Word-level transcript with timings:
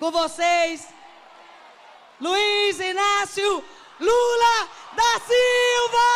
com 0.00 0.10
vocês, 0.10 0.88
Luiz 2.18 2.80
Inácio 2.80 3.62
Lula 4.00 4.68
da 4.94 5.20
Silva! 5.20 6.08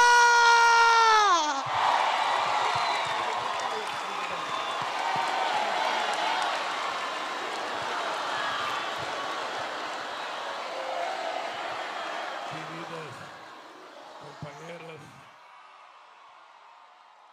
Queridas 12.48 13.14
companheiras, 14.22 15.00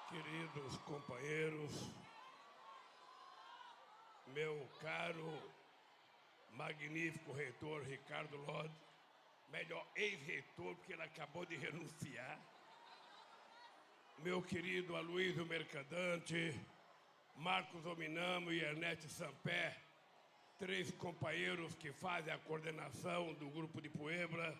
queridos 0.10 0.78
companheiros, 0.80 1.72
meu 4.34 4.70
caro, 4.82 5.41
magnífico 6.82 7.32
reitor 7.34 7.84
Ricardo 7.84 8.36
Lodi, 8.38 8.74
melhor 9.52 9.86
ex-reitor, 9.96 10.76
porque 10.76 10.94
ele 10.94 11.04
acabou 11.04 11.46
de 11.46 11.56
renunciar, 11.56 12.40
meu 14.24 14.42
querido 14.42 14.96
Aloysio 14.96 15.46
Mercadante, 15.46 16.60
Marcos 17.38 17.86
Ominamo 17.86 18.52
e 18.52 18.62
Ernest 18.62 19.08
Sampé, 19.10 19.78
três 20.58 20.90
companheiros 20.92 21.76
que 21.76 21.92
fazem 21.92 22.34
a 22.34 22.40
coordenação 22.40 23.32
do 23.36 23.48
Grupo 23.52 23.80
de 23.80 23.90
Puebla, 23.90 24.58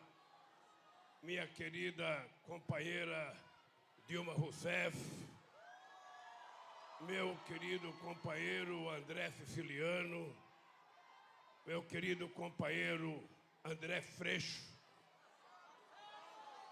minha 1.24 1.48
querida 1.48 2.30
companheira 2.46 3.36
Dilma 4.08 4.34
Rousseff, 4.34 4.96
meu 7.02 7.36
querido 7.48 7.92
companheiro 7.94 8.90
André 8.92 9.32
Siciliano, 9.32 10.51
meu 11.66 11.84
querido 11.84 12.28
companheiro 12.30 13.28
André 13.64 14.02
Freixo, 14.02 14.64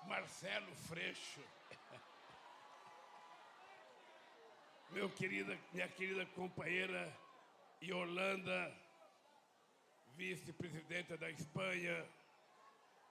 Marcelo 0.08 0.76
Freixo, 0.88 1.42
meu 4.92 5.10
querida, 5.12 5.58
minha 5.72 5.88
querida 5.88 6.26
companheira 6.28 7.16
Yolanda, 7.82 8.76
vice-presidenta 10.16 11.16
da 11.16 11.30
Espanha, 11.30 12.06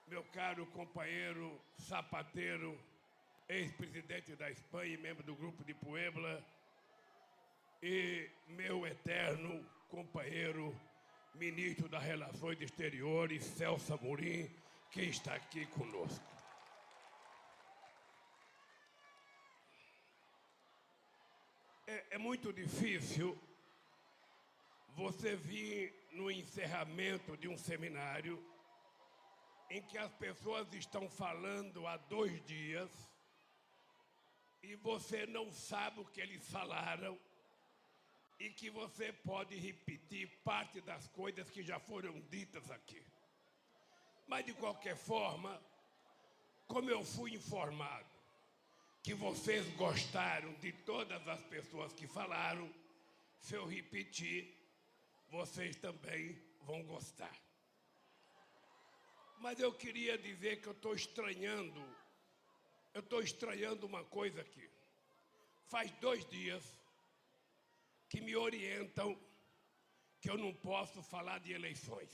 meu 0.09 0.25
caro 0.25 0.67
companheiro 0.67 1.61
Sapateiro, 1.79 2.79
ex-presidente 3.49 4.35
da 4.35 4.51
Espanha 4.51 4.95
e 4.95 4.99
membro 4.99 5.23
do 5.23 5.37
Grupo 5.37 5.65
de 5.65 5.73
Puebla, 5.75 6.45
e 7.81 8.29
meu 8.49 8.85
eterno 8.85 9.65
companheiro, 9.89 10.75
ministro 11.35 11.89
das 11.89 12.03
Relações 12.03 12.61
Exteriores, 12.61 13.45
Celso 13.45 13.95
Amorim, 13.95 14.51
que 14.91 15.03
está 15.03 15.35
aqui 15.35 15.67
conosco. 15.67 16.25
É, 21.87 22.07
é 22.11 22.19
muito 22.19 22.53
difícil 22.53 23.39
você 24.95 25.37
vir 25.37 25.95
no 26.13 26.31
encerramento 26.31 27.37
de 27.37 27.49
um 27.49 27.57
seminário 27.57 28.43
em 29.71 29.83
que 29.83 29.97
as 29.97 30.13
pessoas 30.15 30.73
estão 30.73 31.09
falando 31.09 31.87
há 31.87 31.97
dois 31.97 32.45
dias 32.45 32.91
e 34.63 34.75
você 34.77 35.27
não 35.27 35.53
sabe 35.53 36.01
o 36.01 36.05
que 36.05 36.21
eles 36.21 36.51
falaram 36.51 37.19
e 38.39 38.51
que 38.51 38.71
você 38.71 39.13
pode 39.13 39.57
repetir 39.57 40.29
parte 40.45 40.81
das 40.81 41.09
coisas 41.09 41.51
que 41.51 41.63
já 41.63 41.79
foram 41.81 42.21
ditas 42.23 42.71
aqui. 42.71 43.03
Mas, 44.27 44.47
de 44.47 44.55
qualquer 44.55 44.97
forma, 44.97 45.61
como 46.67 46.91
eu 46.91 47.05
fui 47.05 47.35
informado 47.35 48.07
que 49.03 49.15
vocês 49.15 49.67
gostaram 49.75 50.53
de 50.55 50.73
todas 50.73 51.27
as 51.27 51.43
pessoas 51.45 51.93
que 51.93 52.07
falaram, 52.07 52.73
se 53.41 53.55
eu 53.55 53.67
repetir, 53.67 54.55
vocês 55.31 55.77
também 55.77 56.39
vão 56.63 56.83
gostar. 56.85 57.35
Mas 59.39 59.59
eu 59.61 59.73
queria 59.73 60.19
dizer 60.19 60.61
que 60.61 60.69
eu 60.69 60.73
estou 60.73 60.95
estranhando, 60.95 61.83
eu 62.93 63.01
estou 63.01 63.23
estranhando 63.23 63.87
uma 63.87 64.05
coisa 64.05 64.41
aqui. 64.41 64.69
Faz 65.67 65.91
dois 65.93 66.25
dias 66.29 66.65
que 68.09 68.21
me 68.21 68.35
orientam 68.35 69.19
que 70.21 70.31
eu 70.31 70.37
não 70.37 70.53
posso 70.55 71.03
falar 71.03 71.39
de 71.39 71.53
eleições. 71.53 72.13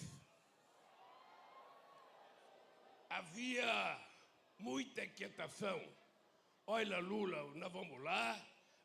Havia 3.09 4.01
muita 4.59 5.05
inquietação. 5.05 5.81
Olha, 6.67 6.99
Lula, 6.99 7.43
nós 7.55 7.73
vamos 7.73 8.01
lá, 8.03 8.41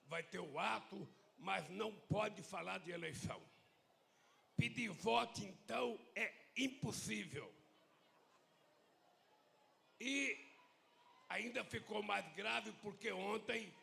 vai 0.07 0.21
ter 0.23 0.39
o 0.39 0.59
ato, 0.59 1.07
mas 1.37 1.67
não 1.69 1.91
pode 2.01 2.41
falar 2.43 2.79
de 2.79 2.91
eleição. 2.91 3.41
Pedir 4.55 4.89
voto, 4.89 5.41
então, 5.43 5.99
é 6.15 6.33
impossível. 6.57 7.51
E 9.99 10.37
ainda 11.29 11.63
ficou 11.63 12.01
mais 12.03 12.25
grave 12.33 12.71
porque 12.81 13.11
ontem 13.11 13.73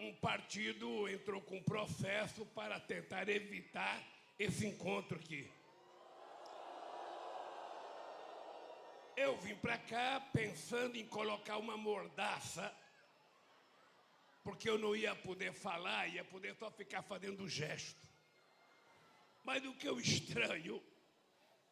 um 0.00 0.14
partido 0.14 1.08
entrou 1.08 1.42
com 1.42 1.58
um 1.58 1.62
processo 1.62 2.46
para 2.46 2.80
tentar 2.80 3.28
evitar 3.28 4.02
esse 4.38 4.66
encontro 4.66 5.18
aqui. 5.18 5.50
Eu 9.14 9.36
vim 9.38 9.54
para 9.56 9.76
cá 9.76 10.18
pensando 10.32 10.96
em 10.96 11.06
colocar 11.06 11.58
uma 11.58 11.76
mordaça, 11.76 12.74
porque 14.42 14.70
eu 14.70 14.78
não 14.78 14.96
ia 14.96 15.14
poder 15.14 15.52
falar, 15.52 16.08
ia 16.08 16.24
poder 16.24 16.54
só 16.54 16.70
ficar 16.70 17.02
fazendo 17.02 17.46
gesto. 17.46 18.08
Mas 19.44 19.62
o 19.66 19.74
que 19.74 19.86
eu 19.86 20.00
estranho 20.00 20.82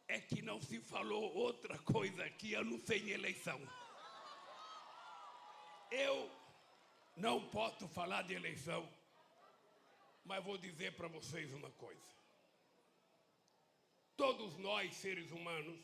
é 0.07 0.21
que 0.21 0.43
não 0.43 0.61
se 0.61 0.79
falou 0.81 1.35
outra 1.35 1.79
coisa 1.79 2.23
aqui, 2.25 2.55
a 2.55 2.63
não 2.63 2.79
ser 2.79 3.03
em 3.03 3.11
eleição. 3.11 3.59
Eu 5.91 6.38
não 7.19 7.49
posso 7.51 7.89
falar 7.89 8.23
de 8.23 8.35
eleição, 8.35 8.89
mas 10.25 10.45
vou 10.45 10.57
dizer 10.57 10.95
para 10.95 11.09
vocês 11.09 11.53
uma 11.53 11.71
coisa. 11.73 12.17
Todos 14.17 14.57
nós, 14.59 14.95
seres 14.95 15.31
humanos, 15.31 15.81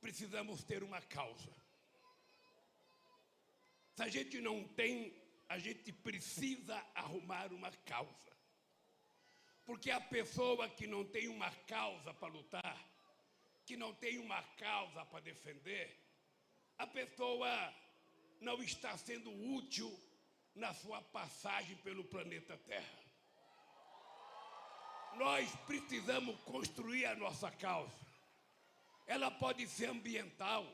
precisamos 0.00 0.64
ter 0.64 0.82
uma 0.82 1.00
causa. 1.02 1.52
Se 3.94 4.02
a 4.02 4.08
gente 4.08 4.40
não 4.40 4.66
tem, 4.68 5.14
a 5.48 5.58
gente 5.58 5.92
precisa 5.92 6.76
arrumar 6.94 7.52
uma 7.52 7.70
causa. 7.84 8.32
Porque 9.64 9.90
a 9.90 10.00
pessoa 10.00 10.68
que 10.68 10.86
não 10.86 11.04
tem 11.04 11.28
uma 11.28 11.50
causa 11.66 12.14
para 12.14 12.32
lutar, 12.32 12.78
que 13.66 13.76
não 13.76 13.94
tem 13.94 14.18
uma 14.18 14.42
causa 14.56 15.04
para 15.04 15.20
defender, 15.20 15.96
a 16.78 16.86
pessoa 16.86 17.50
não 18.40 18.62
está 18.62 18.96
sendo 18.96 19.30
útil 19.54 19.92
na 20.54 20.72
sua 20.74 21.00
passagem 21.02 21.76
pelo 21.76 22.04
planeta 22.04 22.56
Terra. 22.58 22.98
Nós 25.16 25.50
precisamos 25.66 26.38
construir 26.42 27.06
a 27.06 27.16
nossa 27.16 27.50
causa. 27.50 28.06
Ela 29.06 29.30
pode 29.30 29.66
ser 29.66 29.88
ambiental, 29.88 30.66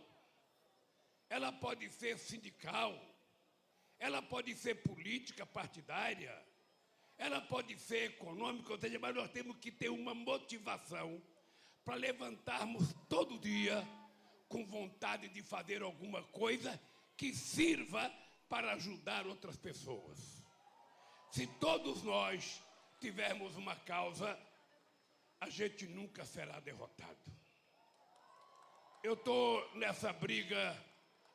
ela 1.31 1.53
pode 1.53 1.89
ser 1.91 2.19
sindical, 2.19 2.99
ela 3.99 4.21
pode 4.21 4.55
ser 4.57 4.75
política 4.83 5.47
partidária, 5.47 6.37
ela 7.17 7.41
pode 7.41 7.79
ser 7.79 8.11
econômica, 8.11 8.73
ou 8.73 8.79
seja, 8.79 8.99
mas 8.99 9.15
nós 9.15 9.31
temos 9.31 9.57
que 9.59 9.71
ter 9.71 9.89
uma 9.89 10.15
motivação 10.15 11.23
para 11.85 11.95
levantarmos 11.95 12.93
todo 13.09 13.39
dia 13.39 13.87
com 14.49 14.67
vontade 14.67 15.29
de 15.29 15.43
fazer 15.43 15.83
alguma 15.83 16.23
coisa 16.25 16.79
que 17.17 17.35
sirva 17.35 18.13
para 18.49 18.73
ajudar 18.73 19.27
outras 19.27 19.57
pessoas. 19.57 20.19
Se 21.31 21.47
todos 21.59 22.03
nós 22.03 22.63
tivermos 23.01 23.57
uma 23.57 23.77
causa, 23.77 24.39
a 25.41 25.51
gente 25.51 25.87
nunca 25.87 26.25
será 26.25 26.61
derrotado. 26.61 27.19
Eu 29.03 29.15
estou 29.15 29.77
nessa 29.77 30.13
briga 30.13 30.77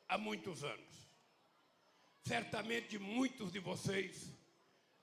há 0.08 0.18
muitos 0.18 0.64
anos. 0.64 1.08
Certamente 2.22 2.98
muitos 2.98 3.52
de 3.52 3.60
vocês 3.60 4.32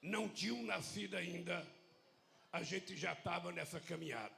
não 0.02 0.28
tinham 0.30 0.62
nascido 0.64 1.16
ainda, 1.16 1.66
a 2.52 2.62
gente 2.64 2.96
já 2.96 3.14
estava 3.14 3.52
nessa 3.52 3.80
caminhada. 3.80 4.36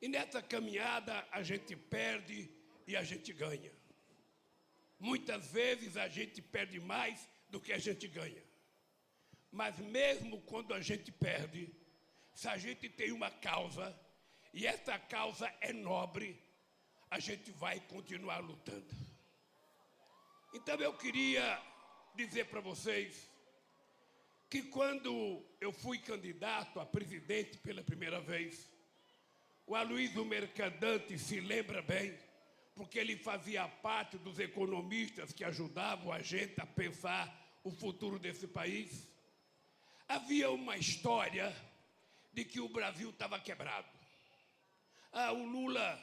E 0.00 0.08
nessa 0.08 0.42
caminhada 0.42 1.26
a 1.30 1.42
gente 1.42 1.74
perde 1.76 2.50
e 2.86 2.96
a 2.96 3.02
gente 3.02 3.32
ganha. 3.32 3.72
Muitas 4.98 5.50
vezes 5.52 5.96
a 5.96 6.08
gente 6.08 6.40
perde 6.40 6.80
mais 6.80 7.28
do 7.48 7.60
que 7.60 7.72
a 7.72 7.78
gente 7.78 8.08
ganha. 8.08 8.42
Mas 9.50 9.78
mesmo 9.78 10.40
quando 10.42 10.74
a 10.74 10.80
gente 10.80 11.12
perde, 11.12 11.74
se 12.34 12.48
a 12.48 12.56
gente 12.56 12.88
tem 12.88 13.12
uma 13.12 13.30
causa, 13.30 13.98
e 14.52 14.66
essa 14.66 14.98
causa 14.98 15.52
é 15.60 15.72
nobre, 15.72 16.42
a 17.10 17.18
gente 17.18 17.50
vai 17.52 17.80
continuar 17.80 18.38
lutando. 18.38 18.94
Então 20.52 20.76
eu 20.76 20.92
queria 20.94 21.62
dizer 22.14 22.46
para 22.46 22.60
vocês 22.60 23.30
que 24.48 24.62
quando 24.62 25.44
eu 25.60 25.72
fui 25.72 25.98
candidato 25.98 26.80
a 26.80 26.86
presidente 26.86 27.58
pela 27.58 27.82
primeira 27.82 28.20
vez, 28.20 28.70
o 29.66 29.74
Aloysio 29.74 30.24
Mercadante 30.24 31.18
se 31.18 31.40
lembra 31.40 31.82
bem, 31.82 32.16
porque 32.76 32.98
ele 32.98 33.16
fazia 33.16 33.66
parte 33.66 34.18
dos 34.18 34.38
economistas 34.38 35.32
que 35.32 35.42
ajudavam 35.42 36.12
a 36.12 36.20
gente 36.20 36.60
a 36.60 36.66
pensar 36.66 37.34
o 37.64 37.70
futuro 37.70 38.18
desse 38.18 38.46
país. 38.46 39.08
Havia 40.06 40.50
uma 40.50 40.76
história 40.76 41.56
de 42.34 42.44
que 42.44 42.60
o 42.60 42.68
Brasil 42.68 43.08
estava 43.08 43.40
quebrado. 43.40 43.88
Ah, 45.10 45.32
o 45.32 45.46
Lula 45.46 45.98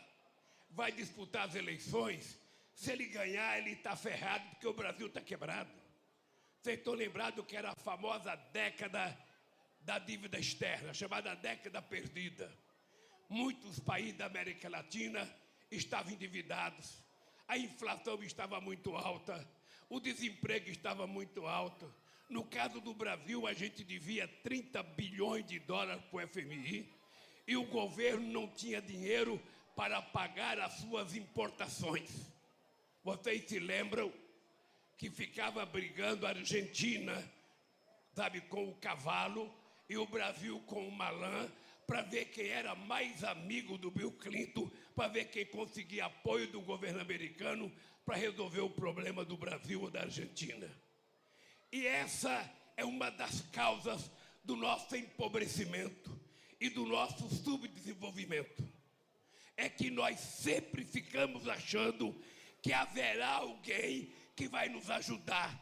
vai 0.72 0.92
disputar 0.92 1.48
as 1.48 1.54
eleições, 1.54 2.40
se 2.74 2.92
ele 2.92 3.06
ganhar, 3.06 3.60
ele 3.60 3.74
está 3.74 3.96
ferrado, 3.96 4.44
porque 4.50 4.68
o 4.68 4.74
Brasil 4.74 5.06
está 5.06 5.22
quebrado. 5.22 5.72
Vocês 6.60 6.80
estão 6.80 6.96
lembrados 6.96 7.46
que 7.46 7.56
era 7.56 7.70
a 7.72 7.75
famosa 7.75 8.36
década 8.52 9.16
da 9.81 10.00
dívida 10.00 10.40
externa, 10.40 10.92
chamada 10.92 11.36
década 11.36 11.84
perdida. 11.84 12.52
Muitos 13.30 13.80
países 13.80 14.18
da 14.18 14.25
América 14.25 14.68
Latina 14.68 15.31
estavam 15.75 16.14
endividados, 16.14 17.04
a 17.48 17.58
inflação 17.58 18.22
estava 18.24 18.60
muito 18.62 18.96
alta, 18.96 19.48
o 19.90 20.00
desemprego 20.00 20.70
estava 20.70 21.06
muito 21.06 21.46
alto. 21.46 21.94
No 22.30 22.44
caso 22.44 22.80
do 22.81 22.94
Brasil, 22.94 23.46
a 23.46 23.54
gente 23.54 23.84
devia 23.84 24.28
30 24.28 24.81
bilhões 24.81 25.46
de 25.46 25.60
dólares 25.60 26.04
para 26.10 26.25
o 26.25 26.28
FMI 26.28 26.90
e 27.46 27.58
o 27.58 27.66
governo 27.66 28.25
não 28.31 28.48
tinha 28.48 28.81
dinheiro 28.81 29.42
para 29.75 30.02
pagar 30.02 30.60
as 30.60 30.74
suas 30.74 31.16
importações. 31.16 32.10
Vocês 33.04 33.48
se 33.48 33.60
lembram 33.60 34.12
que 34.98 35.10
ficava 35.10 35.66
brigando 35.66 36.25
a 36.25 36.30
Argentina, 36.30 37.14
sabe, 38.14 38.42
com 38.42 38.70
o 38.70 38.75
cavalo 38.75 39.54
e 39.90 39.98
o 39.98 40.06
Brasil 40.06 40.60
com 40.62 40.88
o 40.88 40.92
malã, 40.92 41.52
para 41.86 42.02
ver 42.02 42.25
quem 42.25 42.48
era 42.48 42.74
mais 42.74 43.24
amigo 43.24 43.78
do 43.78 43.92
Bill 43.92 44.12
Clinton, 44.14 44.72
para 44.95 45.07
ver 45.07 45.25
quem 45.25 45.45
conseguia 45.45 46.06
apoio 46.06 46.48
do 46.48 46.62
governo 46.62 47.01
americano 47.01 47.72
para 48.06 48.18
resolver 48.18 48.62
o 48.62 48.69
problema 48.69 49.24
do 49.24 49.38
Brasil 49.38 49.81
ou 49.81 49.90
da 49.90 50.01
Argentina. 50.01 50.69
E 51.72 51.88
essa 51.88 52.50
é 52.78 52.86
uma 52.86 53.10
das 53.10 53.42
causas 53.51 54.12
do 54.44 54.56
nosso 54.56 54.95
empobrecimento 54.95 56.19
e 56.60 56.69
do 56.69 56.86
nosso 56.86 57.28
subdesenvolvimento. 57.34 58.63
É 59.56 59.69
que 59.69 59.90
nós 59.90 60.19
sempre 60.19 60.84
ficamos 60.84 61.48
achando 61.48 62.16
que 62.62 62.74
haverá 62.74 63.30
alguém 63.30 64.13
que 64.36 64.48
vai 64.48 64.69
nos 64.69 64.89
ajudar. 64.89 65.60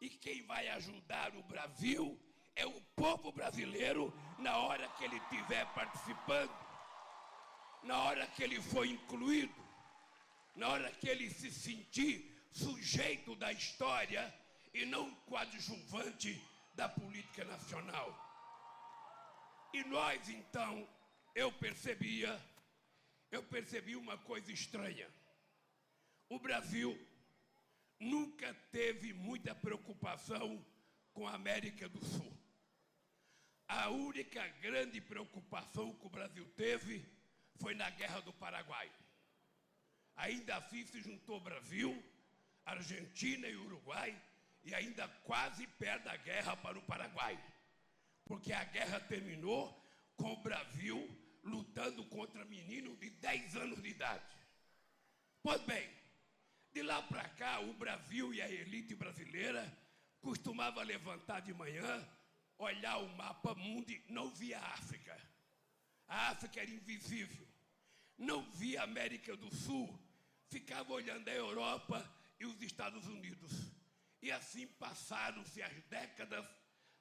E 0.00 0.08
quem 0.08 0.42
vai 0.42 0.68
ajudar 0.68 1.34
o 1.36 1.42
Brasil 1.42 2.18
é 2.54 2.66
o 2.66 2.80
povo 2.94 3.30
brasileiro 3.30 4.12
na 4.38 4.56
hora 4.56 4.88
que 4.96 5.04
ele 5.04 5.16
estiver 5.16 5.66
participando, 5.74 6.50
na 7.86 8.02
hora 8.02 8.26
que 8.26 8.42
ele 8.42 8.60
for 8.60 8.84
incluído, 8.84 9.54
na 10.56 10.68
hora 10.68 10.90
que 10.90 11.08
ele 11.08 11.30
se 11.30 11.50
sentir 11.50 12.34
sujeito 12.50 13.36
da 13.36 13.52
história 13.52 14.34
e 14.74 14.84
não 14.84 15.14
coadjuvante 15.26 16.42
da 16.74 16.88
política 16.88 17.44
nacional. 17.44 18.08
E 19.72 19.84
nós 19.84 20.28
então, 20.28 20.88
eu 21.34 21.52
percebia, 21.52 22.40
eu 23.30 23.42
percebi 23.42 23.94
uma 23.94 24.18
coisa 24.18 24.50
estranha. 24.50 25.08
O 26.28 26.38
Brasil 26.40 26.98
nunca 28.00 28.52
teve 28.72 29.12
muita 29.12 29.54
preocupação 29.54 30.64
com 31.14 31.26
a 31.28 31.34
América 31.34 31.88
do 31.88 32.04
Sul. 32.04 32.32
A 33.68 33.90
única 33.90 34.46
grande 34.60 35.00
preocupação 35.00 35.94
que 35.94 36.06
o 36.06 36.10
Brasil 36.10 36.46
teve 36.56 37.15
foi 37.56 37.74
na 37.74 37.90
Guerra 37.90 38.20
do 38.20 38.32
Paraguai. 38.32 38.90
Ainda 40.16 40.56
assim 40.56 40.84
se 40.86 41.00
juntou 41.00 41.40
Brasil, 41.40 42.02
Argentina 42.64 43.46
e 43.46 43.56
Uruguai, 43.56 44.16
e 44.64 44.74
ainda 44.74 45.06
quase 45.24 45.66
perde 45.78 46.08
a 46.08 46.16
guerra 46.16 46.56
para 46.56 46.78
o 46.78 46.82
Paraguai. 46.82 47.38
Porque 48.24 48.52
a 48.52 48.64
guerra 48.64 48.98
terminou 49.00 49.72
com 50.16 50.32
o 50.32 50.42
Brasil 50.42 50.98
lutando 51.44 52.04
contra 52.06 52.44
menino 52.44 52.96
de 52.96 53.10
10 53.10 53.56
anos 53.56 53.82
de 53.82 53.88
idade. 53.88 54.36
Pois 55.42 55.62
bem, 55.62 55.88
de 56.72 56.82
lá 56.82 57.00
para 57.02 57.28
cá, 57.30 57.60
o 57.60 57.72
Brasil 57.74 58.34
e 58.34 58.42
a 58.42 58.50
elite 58.50 58.94
brasileira 58.94 59.64
costumava 60.20 60.82
levantar 60.82 61.40
de 61.40 61.54
manhã, 61.54 62.08
olhar 62.58 62.98
o 62.98 63.16
mapa 63.16 63.54
mundo 63.54 63.90
e 63.90 64.02
não 64.08 64.30
via 64.34 64.58
a 64.58 64.74
África. 64.74 65.16
A 66.08 66.30
África 66.30 66.60
era 66.60 66.70
invisível. 66.70 67.45
Não 68.18 68.42
via 68.52 68.80
a 68.80 68.84
América 68.84 69.36
do 69.36 69.54
Sul, 69.54 69.98
ficava 70.48 70.92
olhando 70.92 71.28
a 71.28 71.32
Europa 71.32 72.08
e 72.40 72.46
os 72.46 72.60
Estados 72.62 73.06
Unidos. 73.06 73.52
E 74.22 74.30
assim 74.30 74.66
passaram-se 74.66 75.62
as 75.62 75.82
décadas, 75.84 76.44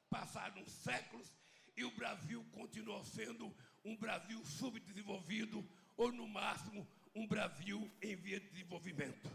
passaram 0.09 0.65
séculos, 0.67 1.27
e 1.77 1.83
o 1.83 1.91
Brasil 1.91 2.44
continuou 2.51 3.03
sendo 3.03 3.56
um 3.83 3.95
Brasil 3.95 4.44
subdesenvolvido, 4.45 5.67
ou 5.97 6.12
no 6.12 6.27
máximo, 6.27 6.88
um 7.13 7.25
Brasil 7.27 7.89
em 8.01 8.15
via 8.15 8.39
de 8.39 8.50
desenvolvimento. 8.50 9.29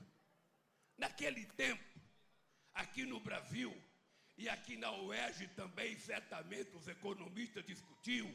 Naquele 0.99 1.47
tempo, 1.47 1.83
aqui 2.75 3.05
no 3.05 3.21
Brasil 3.21 3.75
e 4.37 4.49
aqui 4.49 4.77
na 4.77 4.93
UERJ 4.93 5.49
também, 5.49 5.99
certamente 5.99 6.77
os 6.77 6.87
economistas 6.89 7.65
discutiam 7.65 8.31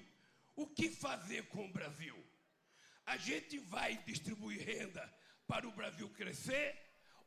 o 0.56 0.68
que 0.68 0.89
fazer 0.89 1.47
com 1.50 1.65
o 1.65 1.71
Brasil. 1.71 2.15
A 3.06 3.18
gente 3.18 3.57
vai 3.60 3.98
distribuir 4.06 4.66
renda 4.66 5.13
para 5.48 5.68
o 5.68 5.72
Brasil 5.72 6.10
crescer 6.10 6.75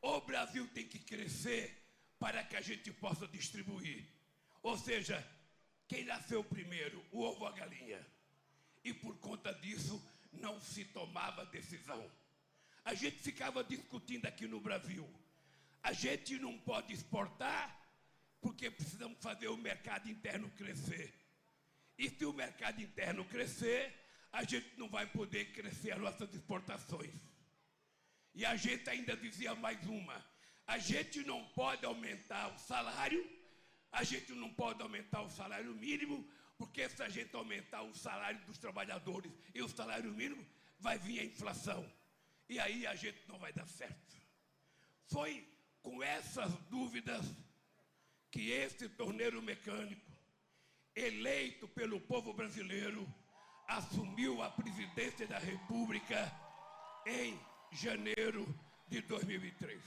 ou 0.01 0.17
o 0.17 0.25
Brasil 0.25 0.67
tem 0.73 0.87
que 0.87 0.99
crescer 0.99 1.75
para 2.19 2.43
que 2.43 2.55
a 2.55 2.61
gente 2.61 2.91
possa 2.91 3.27
distribuir? 3.27 4.05
Ou 4.61 4.77
seja, 4.77 5.25
quem 5.87 6.03
nasceu 6.03 6.43
primeiro, 6.43 7.03
o 7.11 7.21
ovo 7.21 7.41
ou 7.41 7.47
a 7.47 7.51
galinha? 7.51 8.05
E 8.83 8.93
por 8.93 9.17
conta 9.17 9.53
disso 9.53 10.01
não 10.33 10.59
se 10.59 10.85
tomava 10.85 11.45
decisão. 11.45 12.09
A 12.83 12.93
gente 12.93 13.17
ficava 13.17 13.63
discutindo 13.63 14.25
aqui 14.25 14.47
no 14.47 14.59
Brasil 14.59 15.07
a 15.83 15.93
gente 15.93 16.37
não 16.37 16.57
pode 16.59 16.93
exportar 16.93 17.75
porque 18.41 18.69
precisamos 18.69 19.17
fazer 19.21 19.47
o 19.47 19.57
mercado 19.57 20.09
interno 20.09 20.49
crescer. 20.51 21.13
E 21.97 22.09
se 22.09 22.25
o 22.25 22.33
mercado 22.33 22.81
interno 22.81 23.25
crescer, 23.25 23.93
a 24.31 24.43
gente 24.43 24.77
não 24.77 24.89
vai 24.89 25.05
poder 25.07 25.51
crescer 25.51 25.91
as 25.91 25.99
nossas 25.99 26.33
exportações. 26.33 27.13
E 28.33 28.45
a 28.45 28.55
gente 28.55 28.89
ainda 28.89 29.15
dizia 29.17 29.55
mais 29.55 29.83
uma: 29.87 30.23
a 30.67 30.77
gente 30.77 31.23
não 31.23 31.43
pode 31.49 31.85
aumentar 31.85 32.53
o 32.53 32.59
salário, 32.59 33.27
a 33.91 34.03
gente 34.03 34.31
não 34.33 34.53
pode 34.53 34.81
aumentar 34.81 35.21
o 35.21 35.29
salário 35.29 35.73
mínimo, 35.73 36.27
porque 36.57 36.87
se 36.89 37.01
a 37.01 37.09
gente 37.09 37.35
aumentar 37.35 37.81
o 37.81 37.93
salário 37.93 38.39
dos 38.45 38.57
trabalhadores 38.57 39.31
e 39.53 39.61
o 39.61 39.69
salário 39.69 40.11
mínimo, 40.11 40.45
vai 40.79 40.97
vir 40.97 41.19
a 41.19 41.25
inflação. 41.25 41.89
E 42.47 42.59
aí 42.59 42.85
a 42.85 42.95
gente 42.95 43.19
não 43.27 43.37
vai 43.37 43.51
dar 43.53 43.67
certo. 43.67 44.15
Foi 45.07 45.47
com 45.81 46.03
essas 46.03 46.51
dúvidas 46.69 47.25
que 48.31 48.51
este 48.51 48.87
torneiro 48.89 49.41
mecânico, 49.41 50.05
eleito 50.95 51.67
pelo 51.67 51.99
povo 51.99 52.33
brasileiro, 52.33 53.07
assumiu 53.69 54.41
a 54.41 54.49
presidência 54.49 55.27
da 55.27 55.37
República 55.37 56.31
em 57.05 57.39
janeiro 57.71 58.47
de 58.87 58.99
2003. 59.01 59.79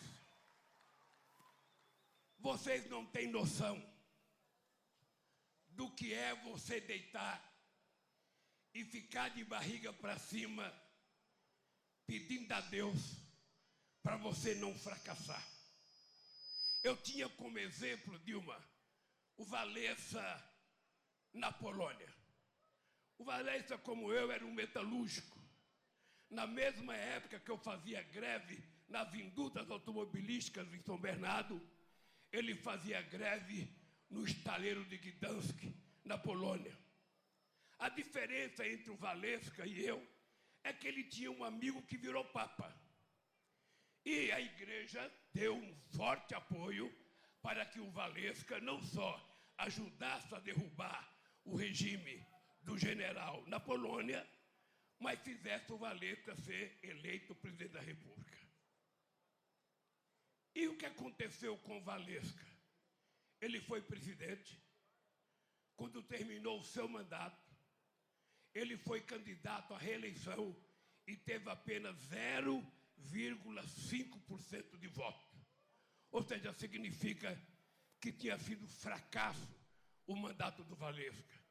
Vocês 2.39 2.89
não 2.89 3.05
têm 3.07 3.27
noção 3.27 3.77
do 5.71 5.91
que 5.91 6.15
é 6.15 6.35
você 6.45 6.81
deitar 6.81 7.43
e 8.73 8.85
ficar 8.85 9.31
de 9.31 9.45
barriga 9.45 9.93
para 9.93 10.17
cima 10.17 10.73
pedindo 12.07 12.53
a 12.53 12.61
Deus 12.61 13.17
para 14.01 14.17
você 14.17 14.55
não 14.55 14.73
fracassar. 14.79 15.45
Eu 16.85 16.97
tinha 16.97 17.29
como 17.29 17.59
exemplo, 17.59 18.19
Dilma, 18.21 18.59
o 19.37 19.45
Valessa 19.45 20.23
na 21.33 21.51
Polônia. 21.51 22.22
O 23.23 23.25
Valessa, 23.25 23.79
como 23.79 24.13
eu, 24.13 24.33
era 24.33 24.45
um 24.45 24.53
metalúrgico. 24.53 25.41
Na 26.29 26.45
mesma 26.45 26.97
época 26.97 27.39
que 27.39 27.53
eu 27.53 27.57
fazia 27.57 28.03
greve 28.03 28.61
nas 28.89 29.15
indústrias 29.15 29.71
automobilísticas 29.71 30.67
em 30.75 30.81
São 30.81 30.99
Bernardo, 30.99 31.63
ele 32.33 32.53
fazia 32.57 33.01
greve 33.01 33.73
no 34.11 34.25
estaleiro 34.25 34.85
de 34.87 34.99
Gdansk, 34.99 35.73
na 36.03 36.19
Polônia. 36.19 36.77
A 37.79 37.89
diferença 37.89 38.67
entre 38.67 38.91
o 38.91 38.97
Valesca 38.97 39.65
e 39.65 39.87
eu 39.87 40.05
é 40.65 40.73
que 40.73 40.89
ele 40.89 41.05
tinha 41.05 41.31
um 41.31 41.45
amigo 41.45 41.81
que 41.83 41.97
virou 41.97 42.25
papa. 42.25 42.77
E 44.05 44.33
a 44.33 44.41
igreja 44.41 45.01
deu 45.33 45.55
um 45.55 45.75
forte 45.97 46.35
apoio 46.35 46.93
para 47.41 47.65
que 47.65 47.79
o 47.79 47.89
Valesca 47.93 48.59
não 48.59 48.83
só 48.83 49.13
ajudasse 49.59 50.35
a 50.35 50.41
derrubar 50.41 51.09
o 51.45 51.55
regime 51.55 52.32
do 52.63 52.79
general 52.79 53.45
na 53.47 53.61
Polônia, 53.61 54.27
mas 54.99 55.21
fizesse 55.21 55.73
o 55.73 55.79
Valesca 55.79 56.35
ser 56.37 56.79
eleito 56.83 57.35
presidente 57.35 57.73
da 57.73 57.81
República. 57.81 58.39
E 60.55 60.69
o 60.69 60.77
que 60.77 60.85
aconteceu 60.87 61.59
com 61.59 61.79
o 61.79 61.83
Valesca? 61.83 62.47
Ele 63.41 63.61
foi 63.61 63.83
presidente. 63.83 64.57
Quando 65.75 66.03
terminou 66.03 66.61
o 66.61 66.65
seu 66.65 66.87
mandato, 66.89 67.43
ele 68.55 68.77
foi 68.77 69.01
candidato 69.01 69.75
à 69.75 69.79
reeleição 69.79 70.55
e 71.07 71.17
teve 71.17 71.49
apenas 71.51 71.97
0,5% 72.09 74.79
de 74.79 74.87
voto. 74.89 75.27
Ou 76.11 76.23
seja, 76.23 76.53
significa 76.53 77.41
que 77.99 78.13
tinha 78.13 78.39
sido 78.39 78.69
fracasso 78.69 79.49
o 80.07 80.15
mandato 80.15 80.63
do 80.65 80.77
Valesca. 80.77 81.42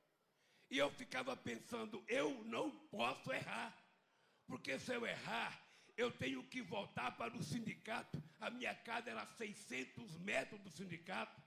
E 0.72 0.78
eu 0.78 0.90
ficava 0.90 1.36
pensando, 1.36 2.02
eu 2.08 2.46
não 2.46 2.72
posso 2.72 3.30
errar, 3.34 3.78
porque 4.48 4.80
se 4.80 4.94
eu 4.96 5.06
errar, 5.06 5.62
eu 5.98 6.10
tenho 6.10 6.42
que 6.46 6.62
voltar 6.62 7.12
para 7.18 7.36
o 7.36 7.44
sindicato. 7.44 8.24
A 8.40 8.50
minha 8.50 8.74
casa 8.74 9.10
era 9.10 9.26
600 9.26 10.18
metros 10.20 10.62
do 10.62 10.70
sindicato. 10.72 11.42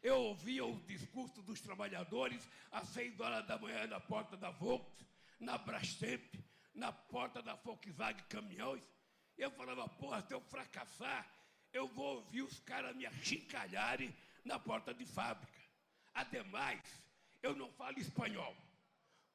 Eu 0.00 0.20
ouvia 0.20 0.64
os 0.64 0.80
discursos 0.86 1.44
dos 1.44 1.60
trabalhadores 1.60 2.48
às 2.70 2.86
seis 2.90 3.18
horas 3.18 3.44
da 3.48 3.58
manhã 3.58 3.84
na 3.88 3.98
porta 3.98 4.36
da 4.36 4.50
Volks, 4.50 5.04
na 5.40 5.58
Brastemp, 5.58 6.36
na 6.72 6.92
porta 6.92 7.42
da 7.42 7.56
Volkswagen 7.56 8.24
Caminhões. 8.28 8.84
Eu 9.36 9.50
falava, 9.50 9.88
porra, 9.88 10.22
se 10.22 10.32
eu 10.32 10.40
fracassar, 10.40 11.28
eu 11.72 11.88
vou 11.88 12.18
ouvir 12.18 12.42
os 12.42 12.60
caras 12.60 12.94
me 12.94 13.06
achincalharem 13.06 14.14
na 14.44 14.56
porta 14.56 14.94
de 14.94 15.04
fábrica. 15.04 15.60
Ademais, 16.14 16.80
eu 17.42 17.56
não 17.56 17.72
falo 17.72 17.98
espanhol. 17.98 18.67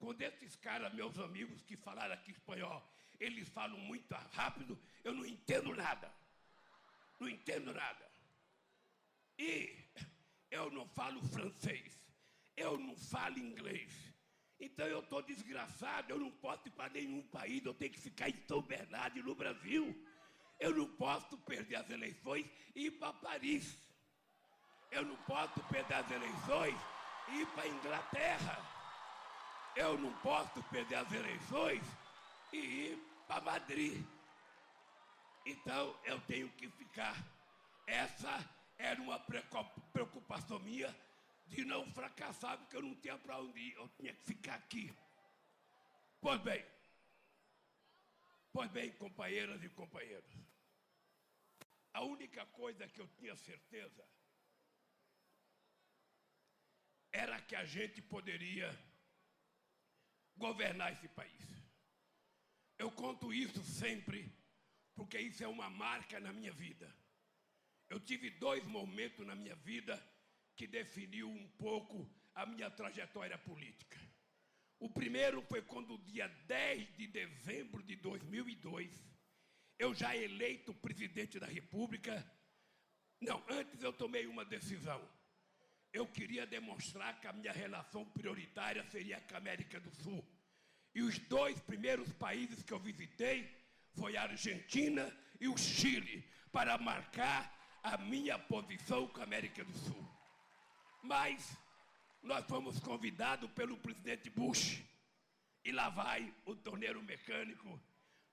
Quando 0.04 0.22
esses 0.22 0.58
caras, 0.58 0.94
meus 0.94 1.18
amigos 1.18 1.62
que 1.62 1.78
falaram 1.78 2.14
aqui 2.14 2.32
espanhol, 2.32 2.86
eles 3.22 3.48
falam 3.48 3.80
muito 3.80 4.14
rápido, 4.34 4.78
eu 5.02 5.14
não 5.14 5.26
entendo 5.26 5.74
nada. 5.74 6.14
Não 7.22 7.30
entendo 7.30 7.74
nada. 7.74 8.06
E 9.40 9.74
eu 10.52 10.70
não 10.72 10.86
falo 10.90 11.24
francês, 11.28 11.98
eu 12.58 12.78
não 12.78 12.98
falo 12.98 13.40
inglês. 13.40 13.90
Então 14.60 14.86
eu 14.86 15.00
estou 15.00 15.22
desgraçado, 15.22 16.12
eu 16.12 16.20
não 16.20 16.32
posso 16.32 16.68
ir 16.68 16.72
para 16.72 16.90
nenhum 16.90 17.22
país, 17.30 17.66
eu 17.66 17.74
tenho 17.74 17.94
que 17.94 18.00
ficar 18.00 18.30
em 18.30 18.46
São 18.46 18.62
Bernardo, 18.62 19.24
no 19.24 19.34
Brasil. 19.34 19.86
Eu 20.60 20.76
não 20.76 20.88
posso 20.98 21.38
perder 21.38 21.78
as 21.78 21.90
eleições 21.90 22.46
e 22.76 22.88
ir 22.88 22.92
para 22.92 23.14
Paris. 23.14 23.78
Eu 24.92 25.06
não 25.06 25.16
posso 25.24 25.64
perder 25.70 25.94
as 25.94 26.12
eleições 26.12 26.76
e 27.30 27.40
ir 27.40 27.48
para 27.54 27.68
Inglaterra. 27.70 28.73
Eu 29.76 29.98
não 29.98 30.14
posso 30.22 30.62
perder 30.70 30.96
as 30.96 31.12
eleições 31.12 31.84
e 32.52 32.58
ir 32.58 32.98
para 33.28 33.42
Madrid. 33.42 34.06
Então 35.46 36.00
eu 36.06 36.22
tenho 36.22 36.48
que 36.52 36.70
ficar. 36.70 37.16
Essa 37.88 38.48
era 38.78 39.02
uma 39.02 39.20
preocupação 39.92 40.60
minha 40.60 40.96
de 41.48 41.66
não 41.66 41.92
fracassar, 41.92 42.58
porque 42.60 42.78
eu 42.78 42.84
não 42.84 42.96
tinha 42.96 43.18
para 43.18 43.40
onde 43.40 43.60
ir, 43.60 43.74
eu 43.74 43.90
tinha 43.98 44.14
que 44.14 44.24
ficar 44.26 44.56
aqui. 44.56 44.96
Pois 46.22 46.40
bem, 46.42 46.64
pois 48.54 48.70
bem, 48.72 48.92
companheiras 48.94 49.62
e 49.64 49.70
companheiros, 49.70 50.34
a 51.94 52.02
única 52.02 52.46
coisa 52.46 52.88
que 52.88 53.02
eu 53.02 53.08
tinha 53.18 53.36
certeza 53.36 54.08
era 57.12 57.42
que 57.42 57.56
a 57.56 57.66
gente 57.66 58.02
poderia 58.02 58.72
governar 60.38 60.94
esse 60.94 61.08
país. 61.10 61.44
Eu 62.78 62.92
conto 62.92 63.34
isso 63.34 63.64
sempre, 63.64 64.32
porque 64.96 65.20
isso 65.20 65.44
é 65.44 65.48
uma 65.48 65.70
marca 65.70 66.20
na 66.20 66.34
minha 66.34 66.52
vida. 66.52 66.94
Eu 67.90 68.00
tive 68.00 68.30
dois 68.32 68.64
momentos 68.66 69.26
na 69.26 69.36
minha 69.36 69.56
vida 69.56 70.02
que 70.56 70.68
definiu 70.68 71.30
um 71.30 71.48
pouco 71.58 72.10
a 72.34 72.46
minha 72.46 72.70
trajetória 72.70 73.38
política. 73.38 74.00
O 74.80 74.90
primeiro 74.90 75.42
foi 75.44 75.62
quando, 75.62 75.98
dia 76.00 76.28
10 76.28 76.98
de 76.98 77.08
dezembro 77.08 77.82
de 77.84 77.96
2002, 77.96 78.92
eu 79.80 79.94
já 79.94 80.16
eleito 80.16 80.74
presidente 80.74 81.40
da 81.40 81.48
República. 81.48 82.14
Não, 83.22 83.44
antes 83.50 83.82
eu 83.82 83.94
tomei 83.94 84.28
uma 84.28 84.44
decisão. 84.44 85.02
Eu 85.94 86.08
queria 86.08 86.48
demonstrar 86.48 87.20
que 87.20 87.28
a 87.28 87.34
minha 87.34 87.54
relação 87.54 88.04
prioritária 88.04 88.84
seria 88.90 89.22
com 89.22 89.36
a 89.36 89.38
América 89.38 89.80
do 89.80 89.92
Sul. 89.92 90.26
E 90.96 91.04
os 91.04 91.20
dois 91.20 91.60
primeiros 91.62 92.12
países 92.14 92.64
que 92.64 92.74
eu 92.74 92.80
visitei 92.80 93.48
foi 93.94 94.18
a 94.18 94.24
Argentina 94.24 95.16
e 95.40 95.48
o 95.48 95.56
Chile, 95.56 96.28
para 96.52 96.78
marcar 96.80 97.54
a 97.84 97.98
minha 97.98 98.40
posição 98.40 99.08
com 99.08 99.20
a 99.22 99.24
América 99.24 99.64
do 99.64 99.74
Sul. 99.78 100.08
Mas 101.04 101.56
nós 102.24 102.44
fomos 102.46 102.80
convidados 102.80 103.52
pelo 103.52 103.78
presidente 103.78 104.30
Bush. 104.32 104.82
E 105.64 105.72
lá 105.72 105.90
vai 105.90 106.34
o 106.46 106.56
torneiro 106.56 107.02
mecânico 107.04 107.80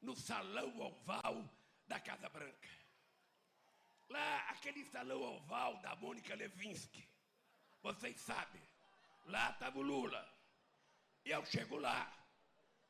no 0.00 0.16
salão 0.16 0.78
oval 0.80 1.44
da 1.86 2.00
Casa 2.00 2.28
Branca. 2.28 2.68
Lá, 4.08 4.48
aquele 4.48 4.84
salão 4.86 5.20
oval 5.20 5.76
da 5.82 5.94
Mônica 5.96 6.34
Levinsky. 6.34 7.06
Vocês 7.82 8.20
sabem. 8.20 8.60
Lá 9.26 9.50
estava 9.50 9.78
o 9.78 9.82
Lula. 9.82 10.26
Eu 11.24 11.44
chego 11.46 11.76
lá. 11.76 12.12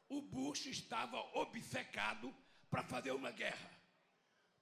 O 0.08 0.22
Bush 0.22 0.66
estava 0.66 1.18
obcecado 1.38 2.34
para 2.68 2.82
fazer 2.82 3.12
uma 3.12 3.30
guerra. 3.30 3.70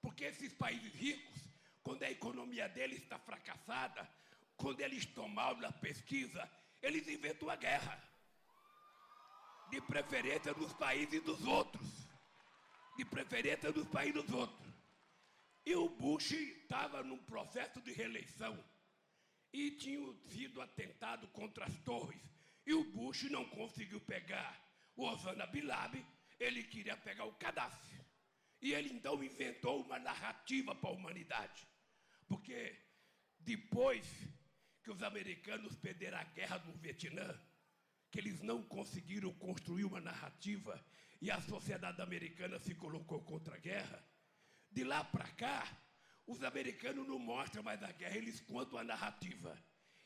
Porque 0.03 0.25
esses 0.25 0.53
países 0.53 0.93
ricos, 0.95 1.41
quando 1.83 2.03
a 2.03 2.11
economia 2.11 2.69
deles 2.69 3.03
está 3.03 3.19
fracassada, 3.19 4.09
quando 4.57 4.81
eles 4.81 5.07
tomaram 5.07 5.61
na 5.61 5.73
pesquisa, 5.73 6.51
eles 6.83 7.09
inventam 7.09 7.49
a 7.49 7.57
guerra. 7.57 8.03
De 9.71 9.81
preferência 9.81 10.53
dos 10.55 10.73
países 10.75 11.23
dos 11.23 11.45
outros. 11.47 11.89
De 12.97 13.05
preferência 13.05 13.73
dos 13.73 13.87
países 13.89 14.23
dos 14.23 14.33
outros. 14.33 14.69
E 15.65 15.75
o 15.75 15.89
Bush 15.89 16.33
estava 16.33 17.03
num 17.03 17.19
processo 17.19 17.81
de 17.81 17.93
reeleição. 17.93 18.59
E 19.53 19.73
tinha 19.73 20.13
sido 20.29 20.61
atentado 20.61 21.27
contra 21.29 21.65
as 21.65 21.77
torres. 21.81 22.23
E 22.67 22.75
o 22.75 22.85
Bush 22.85 23.25
não 23.31 23.45
conseguiu 23.49 24.01
pegar 24.01 24.63
o 24.95 25.05
Osama 25.05 25.47
Bin 25.47 25.63
Laden, 25.63 26.05
ele 26.39 26.63
queria 26.65 26.97
pegar 26.97 27.25
o 27.25 27.33
Gaddafi. 27.33 28.01
E 28.61 28.75
ele 28.75 28.93
então 28.93 29.23
inventou 29.23 29.83
uma 29.83 29.99
narrativa 29.99 30.75
para 30.75 30.91
a 30.91 30.93
humanidade. 30.93 31.67
Porque 32.27 32.77
depois 33.39 34.07
que 34.83 34.91
os 34.91 35.03
americanos 35.03 35.77
perderam 35.77 36.19
a 36.19 36.25
guerra 36.25 36.59
do 36.59 36.73
Vietnã, 36.73 37.41
que 38.11 38.19
eles 38.19 38.41
não 38.41 38.63
conseguiram 38.63 39.33
construir 39.35 39.85
uma 39.85 40.01
narrativa 40.01 40.85
e 41.21 41.31
a 41.31 41.41
sociedade 41.41 42.01
americana 42.01 42.59
se 42.59 42.75
colocou 42.75 43.23
contra 43.23 43.55
a 43.55 43.59
guerra, 43.59 44.05
de 44.71 44.85
lá 44.85 45.05
para 45.05 45.29
cá, 45.33 45.67
os 46.29 46.45
americanos 46.45 47.09
não 47.09 47.19
mostram 47.19 47.63
mais 47.63 47.83
a 47.83 47.91
guerra, 47.91 48.19
eles 48.19 48.39
contam 48.41 48.79
a 48.79 48.85
narrativa. 48.85 49.59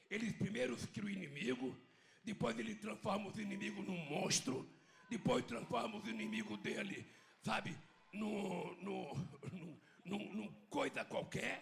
Eles 0.09 0.33
primeiro 0.33 0.77
criam 0.89 1.09
o 1.09 1.11
inimigo, 1.11 1.77
depois 2.23 2.57
eles 2.59 2.79
transformam 2.81 3.27
os 3.27 3.39
inimigos 3.39 3.85
num 3.85 3.99
monstro, 4.07 4.67
depois 5.11 5.45
transformam 5.45 6.01
os 6.01 6.07
inimigos 6.07 6.59
dele, 6.61 7.05
sabe, 7.43 7.77
num, 8.13 8.73
num, 8.77 9.13
num, 9.53 9.81
num, 10.05 10.35
num 10.35 10.53
coisa 10.71 11.05
qualquer, 11.05 11.61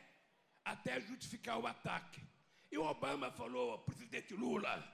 até 0.62 1.00
justificar 1.00 1.59
o 1.59 1.67
ataque. 1.67 2.21
E 2.71 2.76
o 2.76 2.85
Obama 2.85 3.31
falou, 3.33 3.79
presidente 3.79 4.35
Lula, 4.35 4.87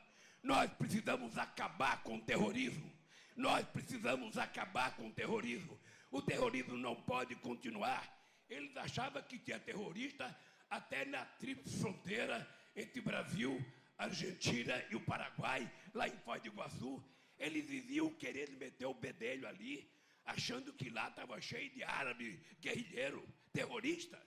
nós 0.45 0.71
precisamos 0.75 1.37
acabar 1.37 2.05
com 2.05 2.19
o 2.19 2.23
terrorismo. 2.23 2.93
Nós 3.37 3.67
precisamos 3.67 4.39
acabar 4.39 4.95
com 4.95 5.09
o 5.09 5.13
terrorismo. 5.13 5.77
O 6.11 6.23
terrorismo 6.23 6.77
não 6.77 6.95
pode 6.95 7.35
continuar. 7.35 8.16
Eles 8.49 8.77
achavam 8.77 9.23
que 9.23 9.39
tinha 9.39 9.59
terrorista 9.59 10.35
até 10.71 11.05
na 11.05 11.25
tríplice 11.25 11.79
fronteira 11.79 12.47
entre 12.75 13.01
Brasil, 13.01 13.59
Argentina 13.97 14.85
e 14.91 14.97
o 14.97 15.05
Paraguai, 15.05 15.71
lá 15.95 16.09
em 16.09 16.17
Foz 16.19 16.43
do 16.43 16.49
Iguaçu. 16.49 17.03
Eles 17.39 17.67
viviam 17.67 18.13
querendo 18.15 18.57
meter 18.57 18.87
o 18.87 18.95
bedelho 18.95 19.47
ali, 19.47 19.91
achando 20.25 20.73
que 20.73 20.91
lá 20.91 21.09
estava 21.09 21.41
cheio 21.41 21.71
de 21.71 21.83
árabe, 21.83 22.41
guerrilheiro, 22.61 23.27
terrorista. 23.53 24.21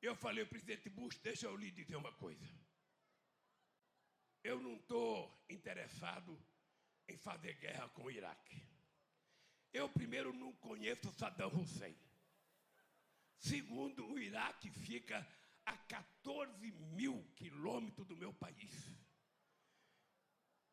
Eu 0.00 0.14
falei, 0.14 0.44
presidente 0.44 0.88
Bush, 0.88 1.18
deixa 1.18 1.46
eu 1.46 1.56
lhe 1.56 1.70
dizer 1.70 1.96
uma 1.96 2.12
coisa. 2.12 2.48
Eu 4.42 4.60
não 4.60 4.76
estou 4.76 5.44
interessado 5.48 6.38
em 7.06 7.16
fazer 7.18 7.54
guerra 7.54 7.88
com 7.90 8.04
o 8.04 8.10
Iraque. 8.10 8.62
Eu, 9.72 9.88
primeiro, 9.88 10.32
não 10.32 10.52
conheço 10.54 11.12
Saddam 11.12 11.48
Hussein. 11.48 11.94
Segundo, 13.40 14.06
o 14.06 14.18
Iraque 14.18 14.70
fica 14.70 15.26
a 15.64 15.74
14 15.76 16.70
mil 16.92 17.24
quilômetros 17.34 18.06
do 18.06 18.14
meu 18.14 18.34
país. 18.34 18.94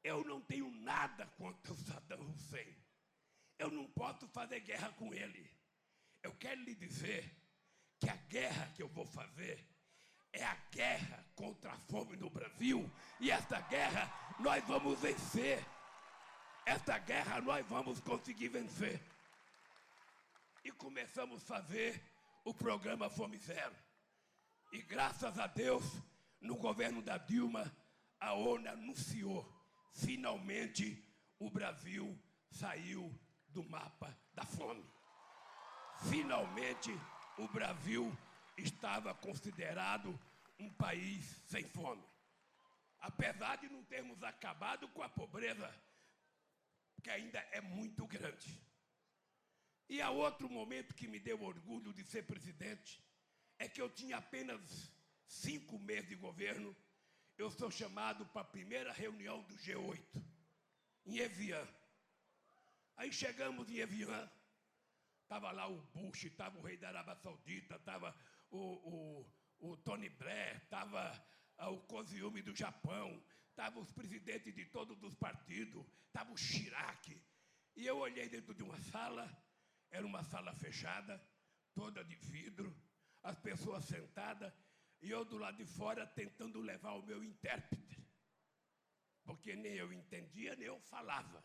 Eu 0.03 0.23
não 0.25 0.41
tenho 0.41 0.69
nada 0.71 1.25
contra 1.37 1.71
o 1.71 1.77
Saddam 1.77 2.19
Hussein. 2.29 2.75
Eu 3.57 3.71
não 3.71 3.87
posso 3.91 4.27
fazer 4.27 4.59
guerra 4.59 4.91
com 4.93 5.13
ele. 5.13 5.49
Eu 6.21 6.33
quero 6.35 6.61
lhe 6.61 6.75
dizer 6.75 7.33
que 7.99 8.09
a 8.09 8.15
guerra 8.15 8.71
que 8.75 8.83
eu 8.83 8.89
vou 8.89 9.05
fazer 9.05 9.65
é 10.33 10.43
a 10.43 10.55
guerra 10.69 11.25
contra 11.35 11.71
a 11.71 11.77
fome 11.77 12.17
no 12.17 12.29
Brasil. 12.29 12.91
E 13.21 13.31
essa 13.31 13.61
guerra 13.61 14.11
nós 14.39 14.63
vamos 14.65 14.99
vencer. 14.99 15.65
Essa 16.65 16.97
guerra 16.99 17.39
nós 17.39 17.65
vamos 17.65 18.01
conseguir 18.01 18.49
vencer. 18.49 19.01
E 20.65 20.71
começamos 20.71 21.41
a 21.43 21.45
fazer 21.45 22.16
o 22.47 22.53
programa 22.53 23.09
Fome 23.09 23.37
Zero. 23.37 23.75
E 24.71 24.81
graças 24.81 25.37
a 25.37 25.47
Deus, 25.47 25.83
no 26.39 26.55
governo 26.55 27.01
da 27.01 27.17
Dilma, 27.17 27.69
a 28.21 28.31
ONU 28.31 28.69
anunciou 28.69 29.45
finalmente 29.93 31.03
o 31.39 31.49
Brasil 31.49 32.17
saiu 32.49 33.13
do 33.49 33.65
mapa 33.65 34.17
da 34.33 34.45
fome. 34.45 34.89
Finalmente 36.09 36.89
o 37.37 37.49
Brasil 37.49 38.17
estava 38.57 39.13
considerado 39.13 40.17
um 40.57 40.73
país 40.75 41.25
sem 41.49 41.65
fome. 41.65 42.03
Apesar 43.01 43.57
de 43.57 43.67
não 43.67 43.83
termos 43.83 44.23
acabado 44.23 44.87
com 44.87 45.03
a 45.03 45.09
pobreza, 45.09 45.69
que 47.03 47.09
ainda 47.09 47.39
é 47.51 47.59
muito 47.59 48.07
grande. 48.07 48.57
E 49.89 50.01
há 50.01 50.09
outro 50.09 50.49
momento 50.49 50.93
que 50.93 51.07
me 51.07 51.19
deu 51.19 51.41
orgulho 51.41 51.93
de 51.93 52.03
ser 52.03 52.23
presidente, 52.23 53.01
é 53.57 53.67
que 53.67 53.81
eu 53.81 53.89
tinha 53.89 54.17
apenas 54.17 54.91
cinco 55.27 55.79
meses 55.79 56.09
de 56.09 56.15
governo, 56.15 56.75
eu 57.37 57.49
sou 57.51 57.69
chamado 57.71 58.25
para 58.27 58.41
a 58.41 58.45
primeira 58.45 58.91
reunião 58.91 59.41
do 59.43 59.55
G8, 59.55 60.23
em 61.05 61.17
Evian. 61.19 61.67
Aí 62.97 63.13
chegamos 63.13 63.69
em 63.69 63.77
Evian, 63.77 64.29
estava 65.23 65.51
lá 65.51 65.67
o 65.67 65.77
Bush, 65.93 66.25
estava 66.25 66.57
o 66.57 66.61
rei 66.61 66.77
da 66.77 66.89
Arábia 66.89 67.15
Saudita, 67.15 67.75
estava 67.75 68.15
o, 68.49 68.57
o, 68.57 69.69
o 69.71 69.77
Tony 69.77 70.09
Blair, 70.09 70.57
estava 70.63 71.25
ah, 71.57 71.69
o 71.69 71.79
Koziumi 71.81 72.41
do 72.41 72.55
Japão, 72.55 73.23
estavam 73.49 73.83
os 73.83 73.91
presidentes 73.91 74.53
de 74.53 74.65
todos 74.65 75.01
os 75.03 75.15
partidos, 75.15 75.85
estava 76.07 76.31
o 76.31 76.37
Chirac. 76.37 77.21
E 77.75 77.85
eu 77.85 77.97
olhei 77.97 78.27
dentro 78.27 78.53
de 78.53 78.63
uma 78.63 78.79
sala, 78.81 79.25
era 79.91 80.05
uma 80.05 80.23
sala 80.23 80.53
fechada, 80.53 81.21
toda 81.73 82.03
de 82.03 82.15
vidro, 82.15 82.75
as 83.23 83.37
pessoas 83.39 83.85
sentadas, 83.85 84.53
e 85.01 85.09
eu 85.09 85.23
do 85.23 85.37
lado 85.37 85.57
de 85.57 85.65
fora 85.65 86.05
tentando 86.07 86.59
levar 86.59 86.93
o 86.93 87.05
meu 87.05 87.23
intérprete. 87.23 88.05
Porque 89.23 89.55
nem 89.55 89.73
eu 89.73 89.91
entendia, 89.91 90.55
nem 90.55 90.67
eu 90.67 90.79
falava. 90.79 91.43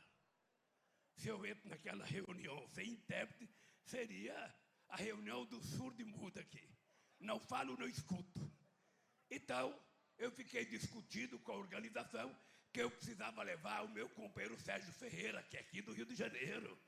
Se 1.16 1.28
eu 1.28 1.44
entro 1.44 1.68
naquela 1.68 2.04
reunião 2.04 2.66
sem 2.68 2.88
intérprete, 2.90 3.52
seria 3.84 4.54
a 4.88 4.96
reunião 4.96 5.44
do 5.44 5.60
surdo 5.62 6.00
e 6.00 6.04
mudo 6.04 6.38
aqui. 6.38 6.68
Não 7.20 7.38
falo, 7.38 7.76
não 7.76 7.86
escuto. 7.86 8.50
Então, 9.30 9.78
eu 10.18 10.30
fiquei 10.30 10.64
discutindo 10.64 11.38
com 11.40 11.52
a 11.52 11.56
organização 11.56 12.34
que 12.72 12.80
eu 12.80 12.90
precisava 12.90 13.42
levar 13.42 13.84
o 13.84 13.88
meu 13.88 14.08
companheiro 14.10 14.58
Sérgio 14.60 14.92
Ferreira, 14.94 15.42
que 15.42 15.56
é 15.56 15.60
aqui 15.60 15.82
do 15.82 15.92
Rio 15.92 16.06
de 16.06 16.14
Janeiro, 16.14 16.78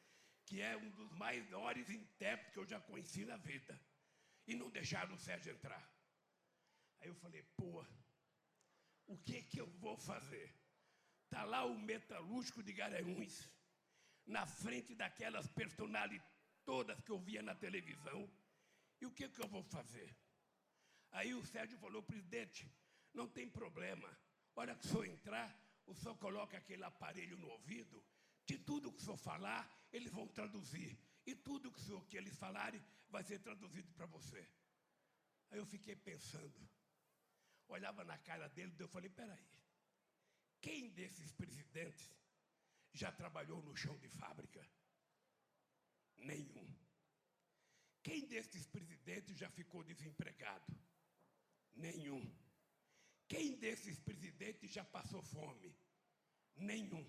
que 0.55 0.63
é 0.63 0.77
um 0.77 0.91
dos 0.91 1.11
maiores 1.15 1.91
intérpretes 1.91 2.53
que 2.53 2.61
eu 2.61 2.65
já 2.65 2.81
conheci 2.81 3.25
na 3.25 3.37
vida. 3.37 3.75
E 4.47 4.55
não 4.55 4.71
deixaram 4.71 5.13
o 5.13 5.19
Sérgio 5.19 5.53
entrar. 5.53 5.85
Aí 7.01 7.09
eu 7.09 7.15
falei, 7.17 7.43
pô, 7.57 7.85
o 9.07 9.19
que 9.19 9.43
que 9.43 9.61
eu 9.61 9.67
vou 9.81 9.97
fazer? 9.97 10.55
Está 11.25 11.43
lá 11.43 11.65
o 11.65 11.77
metalúrgico 11.77 12.63
de 12.63 12.73
Garanhuns, 12.73 13.51
na 14.25 14.47
frente 14.47 14.95
daquelas 14.95 15.49
personalidades 15.49 16.33
todas 16.65 17.01
que 17.01 17.11
eu 17.11 17.19
via 17.19 17.43
na 17.43 17.57
televisão. 17.57 18.31
E 19.01 19.07
o 19.07 19.11
que 19.11 19.29
que 19.29 19.43
eu 19.43 19.49
vou 19.49 19.65
fazer? 19.65 20.17
Aí 21.11 21.35
o 21.35 21.45
Sérgio 21.45 21.77
falou, 21.79 22.01
presidente, 22.01 22.73
não 23.13 23.27
tem 23.27 23.51
problema. 23.51 24.09
Hora 24.55 24.77
que 24.77 24.87
o 24.87 24.89
senhor 24.89 25.07
entrar, 25.07 25.53
o 25.85 25.95
senhor 25.97 26.17
coloca 26.19 26.57
aquele 26.57 26.85
aparelho 26.85 27.37
no 27.39 27.49
ouvido, 27.49 28.01
que 28.47 28.57
tudo 28.57 28.93
que 28.93 28.99
o 28.99 29.05
senhor 29.05 29.17
falar, 29.17 29.69
eles 29.97 30.13
vão 30.13 30.27
traduzir. 30.27 30.99
E 31.25 31.35
tudo 31.35 31.71
que, 31.73 31.79
o 31.79 31.83
senhor, 31.83 32.05
que 32.07 32.17
eles 32.17 32.37
falarem 32.37 32.83
vai 33.09 33.23
ser 33.23 33.39
traduzido 33.39 33.91
para 33.93 34.07
você. 34.07 34.43
Aí 35.51 35.59
eu 35.59 35.67
fiquei 35.67 35.95
pensando, 35.95 36.69
olhava 37.69 38.03
na 38.05 38.19
cara 38.19 38.49
dele 38.49 38.75
e 38.77 38.83
eu 38.83 38.89
falei, 38.89 39.09
peraí, 39.09 39.47
quem 40.61 40.91
desses 40.91 41.31
presidentes 41.33 42.11
já 42.93 43.13
trabalhou 43.13 43.63
no 43.63 43.77
chão 43.77 43.97
de 43.99 44.09
fábrica? 44.09 44.67
Nenhum. 46.17 46.69
Quem 48.03 48.27
desses 48.27 48.67
presidentes 48.67 49.37
já 49.37 49.49
ficou 49.49 49.83
desempregado? 49.85 50.75
Nenhum. 51.75 52.25
Quem 53.29 53.57
desses 53.57 53.99
presidentes 54.01 54.71
já 54.71 54.85
passou 54.85 55.23
fome? 55.23 55.75
Nenhum. 56.57 57.07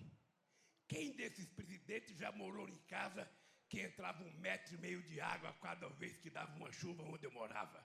Quem 0.88 1.12
desses 1.16 1.46
presidentes 1.46 2.16
já 2.16 2.30
morou 2.32 2.68
em 2.68 2.78
casa 2.86 3.28
que 3.68 3.80
entrava 3.82 4.22
um 4.22 4.32
metro 4.38 4.74
e 4.74 4.78
meio 4.78 5.02
de 5.02 5.20
água 5.20 5.52
cada 5.60 5.88
vez 5.88 6.16
que 6.18 6.30
dava 6.30 6.54
uma 6.56 6.70
chuva 6.72 7.02
onde 7.02 7.24
eu 7.24 7.32
morava? 7.32 7.84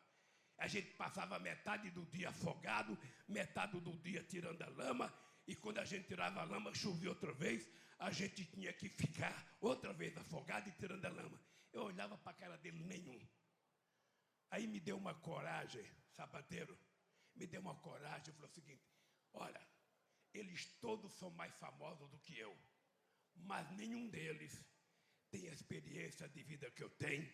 A 0.57 0.67
gente 0.67 0.91
passava 0.93 1.39
metade 1.39 1.89
do 1.89 2.05
dia 2.05 2.29
afogado, 2.29 2.97
metade 3.27 3.79
do 3.79 3.97
dia 3.97 4.23
tirando 4.23 4.61
a 4.61 4.69
lama, 4.69 5.11
e 5.47 5.55
quando 5.55 5.79
a 5.79 5.85
gente 5.85 6.07
tirava 6.07 6.41
a 6.41 6.43
lama, 6.43 6.73
chovia 6.75 7.09
outra 7.09 7.33
vez, 7.33 7.67
a 7.97 8.11
gente 8.11 8.45
tinha 8.45 8.71
que 8.71 8.87
ficar 8.87 9.57
outra 9.59 9.91
vez 9.93 10.15
afogado 10.17 10.69
e 10.69 10.71
tirando 10.73 11.03
a 11.05 11.09
lama. 11.09 11.39
Eu 11.73 11.83
olhava 11.83 12.15
para 12.17 12.31
a 12.31 12.35
cara 12.35 12.57
dele, 12.57 12.83
nenhum. 12.83 13.19
Aí 14.51 14.67
me 14.67 14.79
deu 14.79 14.97
uma 14.97 15.15
coragem, 15.15 15.83
sapateiro, 16.15 16.77
me 17.35 17.47
deu 17.47 17.61
uma 17.61 17.75
coragem, 17.75 18.33
falou 18.33 18.49
o 18.49 18.53
seguinte: 18.53 18.83
olha, 19.33 19.61
eles 20.33 20.65
todos 20.79 21.11
são 21.13 21.31
mais 21.31 21.57
famosos 21.57 22.09
do 22.09 22.19
que 22.19 22.37
eu, 22.37 22.55
mas 23.45 23.69
nenhum 23.71 24.07
deles 24.09 24.63
tem 25.29 25.47
a 25.47 25.53
experiência 25.53 26.27
de 26.29 26.43
vida 26.43 26.69
que 26.71 26.83
eu 26.83 26.89
tenho 26.89 27.31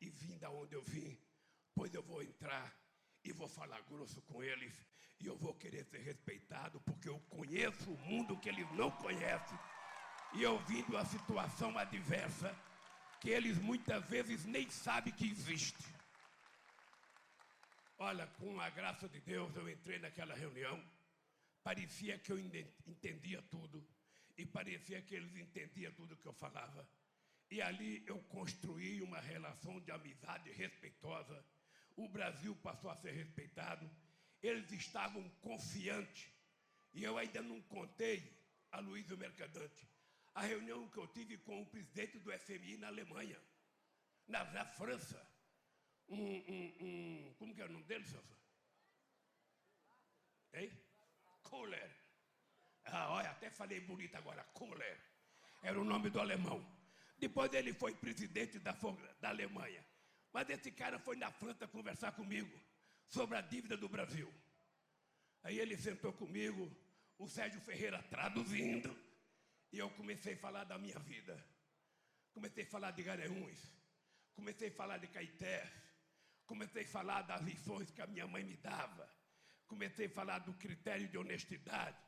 e 0.00 0.08
vim 0.08 0.38
da 0.38 0.50
onde 0.50 0.74
eu 0.74 0.82
vim. 0.82 1.18
Pois 1.74 1.92
eu 1.94 2.02
vou 2.02 2.22
entrar 2.22 2.74
e 3.24 3.32
vou 3.32 3.48
falar 3.48 3.80
grosso 3.82 4.20
com 4.22 4.42
eles. 4.42 4.74
E 5.18 5.26
eu 5.26 5.36
vou 5.36 5.54
querer 5.54 5.84
ser 5.84 6.00
respeitado 6.00 6.80
porque 6.80 7.08
eu 7.08 7.18
conheço 7.28 7.92
o 7.92 7.98
mundo 7.98 8.38
que 8.38 8.48
eles 8.48 8.70
não 8.72 8.90
conhecem. 8.90 9.58
E 10.32 10.42
eu 10.42 10.58
vim 10.64 10.82
de 10.82 10.90
uma 10.92 11.04
situação 11.04 11.76
adversa 11.76 12.56
que 13.20 13.30
eles 13.30 13.58
muitas 13.58 14.02
vezes 14.06 14.44
nem 14.46 14.70
sabem 14.70 15.12
que 15.12 15.28
existe. 15.28 15.84
Olha, 17.98 18.26
com 18.38 18.58
a 18.58 18.70
graça 18.70 19.06
de 19.08 19.20
Deus, 19.20 19.54
eu 19.56 19.68
entrei 19.68 19.98
naquela 19.98 20.34
reunião, 20.34 20.82
parecia 21.62 22.18
que 22.18 22.32
eu 22.32 22.38
entendia 22.38 23.42
tudo 23.50 23.86
e 24.40 24.46
parecia 24.46 25.02
que 25.02 25.14
eles 25.14 25.34
entendiam 25.36 25.92
tudo 25.92 26.16
que 26.16 26.26
eu 26.26 26.32
falava. 26.32 26.88
E 27.50 27.60
ali 27.60 28.02
eu 28.06 28.18
construí 28.24 29.02
uma 29.02 29.20
relação 29.20 29.80
de 29.80 29.90
amizade 29.90 30.50
respeitosa 30.52 31.44
o 31.96 32.08
Brasil 32.08 32.56
passou 32.56 32.90
a 32.90 32.96
ser 32.96 33.12
respeitado, 33.12 33.90
eles 34.42 34.70
estavam 34.72 35.28
confiantes. 35.40 36.32
E 36.94 37.04
eu 37.04 37.18
ainda 37.18 37.42
não 37.42 37.60
contei 37.62 38.18
a 38.72 38.80
Luísa 38.80 39.16
Mercadante 39.16 39.86
a 40.34 40.42
reunião 40.42 40.88
que 40.88 40.96
eu 40.96 41.06
tive 41.08 41.36
com 41.38 41.60
o 41.60 41.66
presidente 41.66 42.18
do 42.18 42.32
FMI 42.32 42.76
na 42.78 42.86
Alemanha, 42.86 43.38
na, 44.28 44.44
na 44.52 44.64
França. 44.64 45.20
Um, 46.08 46.16
um, 46.16 46.76
um, 46.80 47.34
como 47.36 47.54
que 47.54 47.60
é 47.60 47.66
o 47.66 47.72
nome 47.72 47.84
dele, 47.84 48.06
Celso? 48.06 48.36
Hein? 50.54 50.72
Kohler. 51.42 51.99
Ah, 52.84 53.12
olha, 53.12 53.30
até 53.30 53.50
falei 53.50 53.80
bonito 53.80 54.16
agora, 54.16 54.42
Kohler. 54.54 54.98
Era 55.62 55.78
o 55.80 55.84
nome 55.84 56.10
do 56.10 56.20
alemão. 56.20 56.64
Depois 57.18 57.52
ele 57.52 57.72
foi 57.74 57.94
presidente 57.94 58.58
da, 58.58 58.74
da 59.20 59.28
Alemanha. 59.28 59.84
Mas 60.32 60.48
esse 60.48 60.70
cara 60.70 60.98
foi 60.98 61.16
na 61.16 61.30
França 61.30 61.66
conversar 61.66 62.12
comigo 62.12 62.58
sobre 63.06 63.36
a 63.36 63.40
dívida 63.40 63.76
do 63.76 63.88
Brasil. 63.88 64.32
Aí 65.42 65.58
ele 65.58 65.76
sentou 65.76 66.12
comigo, 66.12 66.70
o 67.18 67.28
Sérgio 67.28 67.60
Ferreira 67.60 68.02
traduzindo, 68.04 68.96
e 69.72 69.78
eu 69.78 69.90
comecei 69.90 70.34
a 70.34 70.38
falar 70.38 70.64
da 70.64 70.78
minha 70.78 70.98
vida. 71.00 71.44
Comecei 72.32 72.64
a 72.64 72.66
falar 72.66 72.92
de 72.92 73.02
Garanhuns, 73.02 73.60
comecei 74.34 74.68
a 74.68 74.72
falar 74.72 74.98
de 74.98 75.08
Caetés, 75.08 75.68
comecei 76.46 76.84
a 76.84 76.88
falar 76.88 77.22
das 77.22 77.40
lições 77.42 77.90
que 77.90 78.00
a 78.00 78.06
minha 78.06 78.26
mãe 78.26 78.44
me 78.44 78.56
dava, 78.56 79.08
comecei 79.66 80.06
a 80.06 80.10
falar 80.10 80.38
do 80.38 80.54
critério 80.54 81.08
de 81.08 81.18
honestidade, 81.18 81.98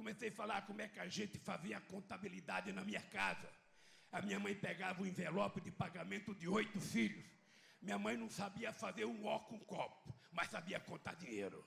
comecei 0.00 0.30
a 0.30 0.32
falar 0.32 0.62
como 0.62 0.80
é 0.80 0.88
que 0.88 0.98
a 0.98 1.06
gente 1.06 1.38
fazia 1.38 1.78
contabilidade 1.78 2.72
na 2.72 2.82
minha 2.82 3.02
casa. 3.02 3.48
A 4.10 4.22
minha 4.22 4.40
mãe 4.40 4.54
pegava 4.54 5.02
o 5.02 5.06
envelope 5.06 5.60
de 5.60 5.70
pagamento 5.70 6.34
de 6.34 6.48
oito 6.48 6.80
filhos. 6.80 7.22
Minha 7.82 7.98
mãe 7.98 8.16
não 8.16 8.30
sabia 8.30 8.72
fazer 8.72 9.04
um 9.04 9.26
ó 9.26 9.38
com 9.40 9.56
um 9.56 9.64
copo, 9.74 10.14
mas 10.32 10.48
sabia 10.48 10.80
contar 10.80 11.14
dinheiro. 11.16 11.62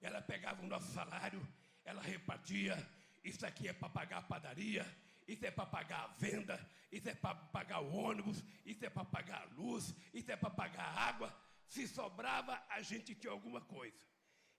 Ela 0.00 0.20
pegava 0.20 0.60
o 0.60 0.66
nosso 0.66 0.92
salário, 0.92 1.40
ela 1.84 2.02
repartia. 2.02 2.76
Isso 3.22 3.46
aqui 3.46 3.68
é 3.68 3.72
para 3.72 3.88
pagar 3.88 4.18
a 4.18 4.22
padaria, 4.22 4.84
isso 5.28 5.46
é 5.46 5.50
para 5.52 5.66
pagar 5.66 6.00
a 6.02 6.08
venda, 6.08 6.58
isso 6.90 7.08
é 7.08 7.14
para 7.14 7.36
pagar 7.36 7.80
o 7.80 7.94
ônibus, 7.94 8.42
isso 8.66 8.84
é 8.84 8.90
para 8.90 9.04
pagar 9.04 9.42
a 9.42 9.54
luz, 9.54 9.94
isso 10.12 10.32
é 10.32 10.36
para 10.36 10.50
pagar 10.50 10.82
a 10.82 11.00
água. 11.08 11.32
Se 11.68 11.86
sobrava, 11.86 12.60
a 12.68 12.82
gente 12.82 13.14
tinha 13.14 13.32
alguma 13.32 13.60
coisa. 13.60 14.04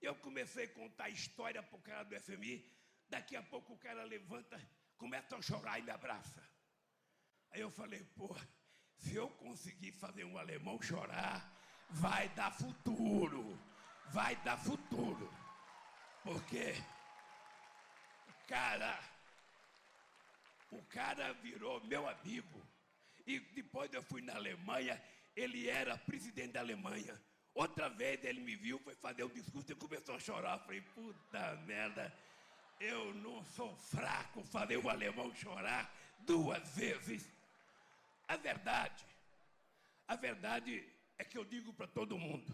Eu 0.01 0.15
comecei 0.15 0.65
a 0.65 0.69
contar 0.69 1.09
história 1.09 1.61
para 1.61 1.77
o 1.77 1.81
cara 1.81 2.03
do 2.03 2.17
FMI. 2.17 2.73
Daqui 3.09 3.35
a 3.35 3.43
pouco 3.43 3.73
o 3.73 3.77
cara 3.77 4.03
levanta, 4.03 4.59
começa 4.97 5.35
a 5.35 5.41
chorar 5.41 5.79
e 5.79 5.83
me 5.83 5.91
abraça. 5.91 6.43
Aí 7.51 7.61
eu 7.61 7.69
falei, 7.69 8.03
pô, 8.15 8.35
se 8.97 9.15
eu 9.15 9.29
conseguir 9.29 9.91
fazer 9.91 10.23
um 10.23 10.37
alemão 10.37 10.81
chorar, 10.81 11.51
vai 11.89 12.29
dar 12.29 12.51
futuro. 12.51 13.59
Vai 14.11 14.35
dar 14.37 14.57
futuro. 14.57 15.31
Porque, 16.23 16.73
cara, 18.47 18.99
o 20.71 20.81
cara 20.85 21.33
virou 21.33 21.83
meu 21.85 22.07
amigo. 22.07 22.61
E 23.25 23.39
depois 23.39 23.93
eu 23.93 24.03
fui 24.03 24.21
na 24.21 24.35
Alemanha, 24.35 25.01
ele 25.35 25.69
era 25.69 25.97
presidente 25.97 26.53
da 26.53 26.59
Alemanha. 26.59 27.19
Outra 27.53 27.87
vez 27.87 28.23
ele 28.23 28.41
me 28.41 28.55
viu, 28.55 28.79
foi 28.79 28.95
fazer 28.95 29.23
o 29.23 29.27
um 29.27 29.33
discurso 29.33 29.71
e 29.71 29.75
começou 29.75 30.15
a 30.15 30.19
chorar. 30.19 30.57
Eu 30.57 30.63
falei, 30.65 30.81
puta 30.81 31.55
merda, 31.67 32.13
eu 32.79 33.13
não 33.15 33.43
sou 33.43 33.75
fraco 33.75 34.43
fazer 34.43 34.77
o 34.77 34.89
alemão 34.89 35.33
chorar 35.35 35.93
duas 36.19 36.75
vezes. 36.75 37.29
A 38.27 38.35
verdade, 38.37 39.05
a 40.07 40.15
verdade 40.15 40.87
é 41.17 41.23
que 41.23 41.37
eu 41.37 41.45
digo 41.45 41.73
para 41.73 41.87
todo 41.87 42.17
mundo, 42.17 42.53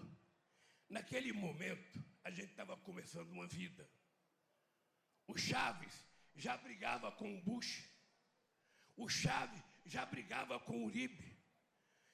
naquele 0.90 1.32
momento 1.32 2.04
a 2.24 2.32
gente 2.32 2.52
estava 2.52 2.76
começando 2.78 3.30
uma 3.32 3.48
vida. 3.48 3.90
O 5.28 5.38
Chaves 5.38 5.94
já 6.36 6.58
brigava 6.58 7.12
com 7.12 7.38
o 7.38 7.42
Bush. 7.42 7.90
O 8.96 9.08
Chaves 9.08 9.62
já 9.86 10.06
brigava 10.06 10.60
com 10.60 10.78
o 10.78 10.86
Uribe. 10.86 11.38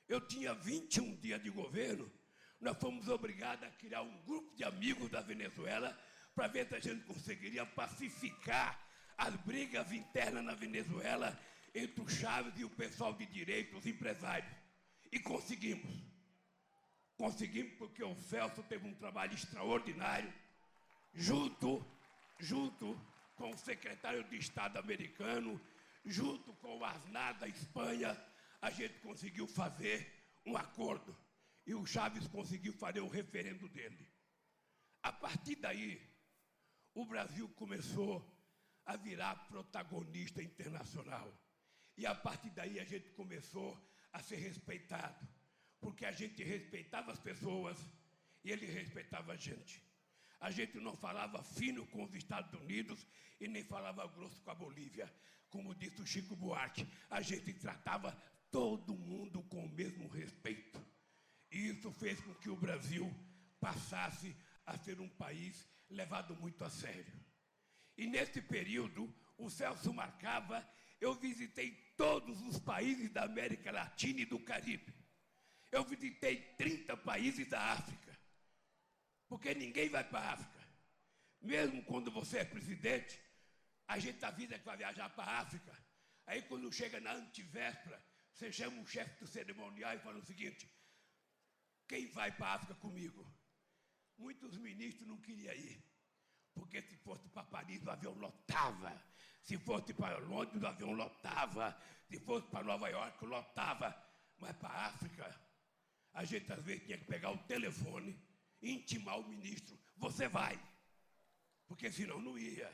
Eu 0.07 0.21
tinha 0.21 0.53
21 0.53 1.15
dias 1.15 1.41
de 1.41 1.49
governo, 1.49 2.11
nós 2.59 2.77
fomos 2.77 3.07
obrigados 3.07 3.67
a 3.67 3.71
criar 3.71 4.01
um 4.01 4.21
grupo 4.23 4.55
de 4.55 4.63
amigos 4.63 5.09
da 5.09 5.21
Venezuela 5.21 5.97
para 6.35 6.47
ver 6.47 6.67
se 6.67 6.75
a 6.75 6.79
gente 6.79 7.05
conseguiria 7.05 7.65
pacificar 7.65 8.79
as 9.17 9.33
brigas 9.37 9.91
internas 9.91 10.43
na 10.43 10.53
Venezuela 10.53 11.39
entre 11.73 12.01
o 12.01 12.09
Chaves 12.09 12.53
e 12.57 12.65
o 12.65 12.69
pessoal 12.69 13.13
de 13.13 13.25
direito, 13.25 13.77
os 13.77 13.85
empresários. 13.85 14.51
E 15.11 15.19
conseguimos. 15.19 16.03
Conseguimos 17.17 17.73
porque 17.77 18.03
o 18.03 18.15
Celso 18.15 18.61
teve 18.63 18.85
um 18.85 18.93
trabalho 18.93 19.33
extraordinário, 19.33 20.31
junto, 21.13 21.85
junto 22.37 22.99
com 23.35 23.51
o 23.51 23.57
secretário 23.57 24.23
de 24.25 24.37
Estado 24.37 24.77
americano, 24.77 25.59
junto 26.05 26.53
com 26.55 26.77
o 26.77 26.83
Aznar 26.83 27.39
da 27.39 27.47
Espanha, 27.47 28.21
a 28.61 28.69
gente 28.69 28.99
conseguiu 28.99 29.47
fazer 29.47 30.25
um 30.45 30.57
acordo. 30.57 31.15
E 31.65 31.73
o 31.73 31.85
Chaves 31.85 32.27
conseguiu 32.27 32.73
fazer 32.73 32.99
o 32.99 33.07
referendo 33.07 33.67
dele. 33.69 34.07
A 35.01 35.11
partir 35.11 35.55
daí, 35.55 36.01
o 36.95 37.05
Brasil 37.05 37.47
começou 37.49 38.25
a 38.85 38.95
virar 38.95 39.35
protagonista 39.49 40.41
internacional. 40.41 41.29
E 41.97 42.05
a 42.05 42.15
partir 42.15 42.49
daí 42.51 42.79
a 42.79 42.85
gente 42.85 43.09
começou 43.11 43.77
a 44.13 44.19
ser 44.19 44.37
respeitado, 44.37 45.27
porque 45.81 46.05
a 46.05 46.11
gente 46.11 46.41
respeitava 46.41 47.11
as 47.11 47.19
pessoas 47.19 47.77
e 48.43 48.51
ele 48.51 48.65
respeitava 48.65 49.33
a 49.33 49.35
gente. 49.35 49.83
A 50.39 50.49
gente 50.51 50.79
não 50.79 50.95
falava 50.95 51.43
fino 51.43 51.85
com 51.87 52.03
os 52.03 52.15
Estados 52.15 52.53
Unidos 52.61 53.05
e 53.41 53.47
nem 53.47 53.63
falava 53.63 54.07
grosso 54.07 54.41
com 54.41 54.51
a 54.51 54.55
Bolívia. 54.55 55.13
Como 55.49 55.75
disse 55.75 56.01
o 56.01 56.07
Chico 56.07 56.35
Buarque, 56.35 56.87
a 57.09 57.21
gente 57.21 57.53
tratava 57.53 58.11
todo 58.51 58.95
mundo 58.95 59.43
com 59.43 59.65
o 59.65 59.69
mesmo 59.69 60.07
respeito. 60.07 60.81
E 61.51 61.69
isso 61.69 61.91
fez 61.91 62.19
com 62.21 62.33
que 62.35 62.49
o 62.49 62.55
Brasil 62.55 63.13
passasse 63.59 64.35
a 64.65 64.77
ser 64.77 64.99
um 64.99 65.09
país 65.09 65.67
levado 65.95 66.35
muito 66.35 66.63
a 66.63 66.69
sério. 66.69 67.13
E 67.97 68.05
nesse 68.05 68.41
período, 68.41 69.13
o 69.37 69.49
Celso 69.49 69.93
marcava, 69.93 70.67
eu 70.99 71.13
visitei 71.15 71.71
todos 71.97 72.41
os 72.41 72.59
países 72.59 73.09
da 73.11 73.23
América 73.23 73.71
Latina 73.71 74.21
e 74.21 74.25
do 74.25 74.39
Caribe. 74.39 74.93
Eu 75.71 75.83
visitei 75.83 76.41
30 76.55 76.95
países 76.97 77.47
da 77.47 77.61
África. 77.71 78.17
Porque 79.27 79.53
ninguém 79.53 79.89
vai 79.89 80.03
para 80.03 80.19
a 80.19 80.33
África. 80.33 80.67
Mesmo 81.41 81.83
quando 81.83 82.11
você 82.11 82.39
é 82.39 82.45
presidente, 82.45 83.19
a 83.87 83.99
gente 83.99 84.23
avisa 84.23 84.57
que 84.57 84.65
vai 84.65 84.77
viajar 84.77 85.09
para 85.09 85.31
a 85.31 85.39
África. 85.39 85.75
Aí 86.25 86.41
quando 86.43 86.71
chega 86.71 86.99
na 86.99 87.13
antivéspera, 87.13 88.03
você 88.33 88.51
chama 88.51 88.81
o 88.81 88.87
chefe 88.87 89.19
do 89.19 89.27
cerimonial 89.27 89.93
e 89.93 89.99
fala 89.99 90.19
o 90.19 90.25
seguinte: 90.25 90.69
quem 91.87 92.07
vai 92.07 92.31
para 92.31 92.47
a 92.47 92.53
África 92.53 92.75
comigo? 92.75 93.25
Muitos 94.17 94.57
ministros 94.57 95.07
não 95.07 95.17
queriam 95.17 95.53
ir. 95.53 95.83
Porque 96.53 96.81
se 96.81 96.95
fosse 96.97 97.27
para 97.29 97.43
Paris, 97.43 97.83
o 97.83 97.91
avião 97.91 98.13
lotava. 98.13 99.03
Se 99.41 99.57
fosse 99.57 99.93
para 99.93 100.17
Londres, 100.19 100.61
o 100.63 100.67
avião 100.67 100.91
lotava. 100.93 101.77
Se 102.09 102.19
fosse 102.19 102.47
para 102.47 102.63
Nova 102.63 102.87
York, 102.89 103.25
lotava. 103.25 103.95
Mas 104.39 104.55
para 104.57 104.69
a 104.69 104.85
África, 104.87 105.41
a 106.13 106.23
gente 106.23 106.51
às 106.51 106.63
vezes 106.63 106.85
tinha 106.85 106.97
que 106.97 107.05
pegar 107.05 107.31
o 107.31 107.37
telefone 107.39 108.17
e 108.61 108.71
intimar 108.71 109.19
o 109.19 109.27
ministro: 109.27 109.77
você 109.97 110.27
vai. 110.27 110.57
Porque 111.67 111.91
senão 111.91 112.21
não 112.21 112.37
ia. 112.37 112.71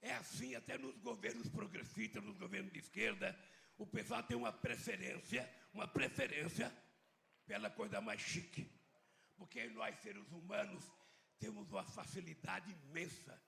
É 0.00 0.14
assim 0.14 0.54
até 0.54 0.78
nos 0.78 0.96
governos 0.98 1.48
progressistas, 1.48 2.22
nos 2.22 2.36
governos 2.36 2.72
de 2.72 2.78
esquerda, 2.78 3.36
o 3.76 3.86
pessoal 3.86 4.22
tem 4.22 4.36
uma 4.36 4.52
preferência, 4.52 5.48
uma 5.74 5.88
preferência 5.88 6.72
pela 7.46 7.68
coisa 7.70 8.00
mais 8.00 8.20
chique. 8.20 8.77
Porque 9.38 9.68
nós, 9.70 9.98
seres 10.00 10.30
humanos, 10.30 10.84
temos 11.38 11.70
uma 11.70 11.84
facilidade 11.84 12.70
imensa 12.70 13.40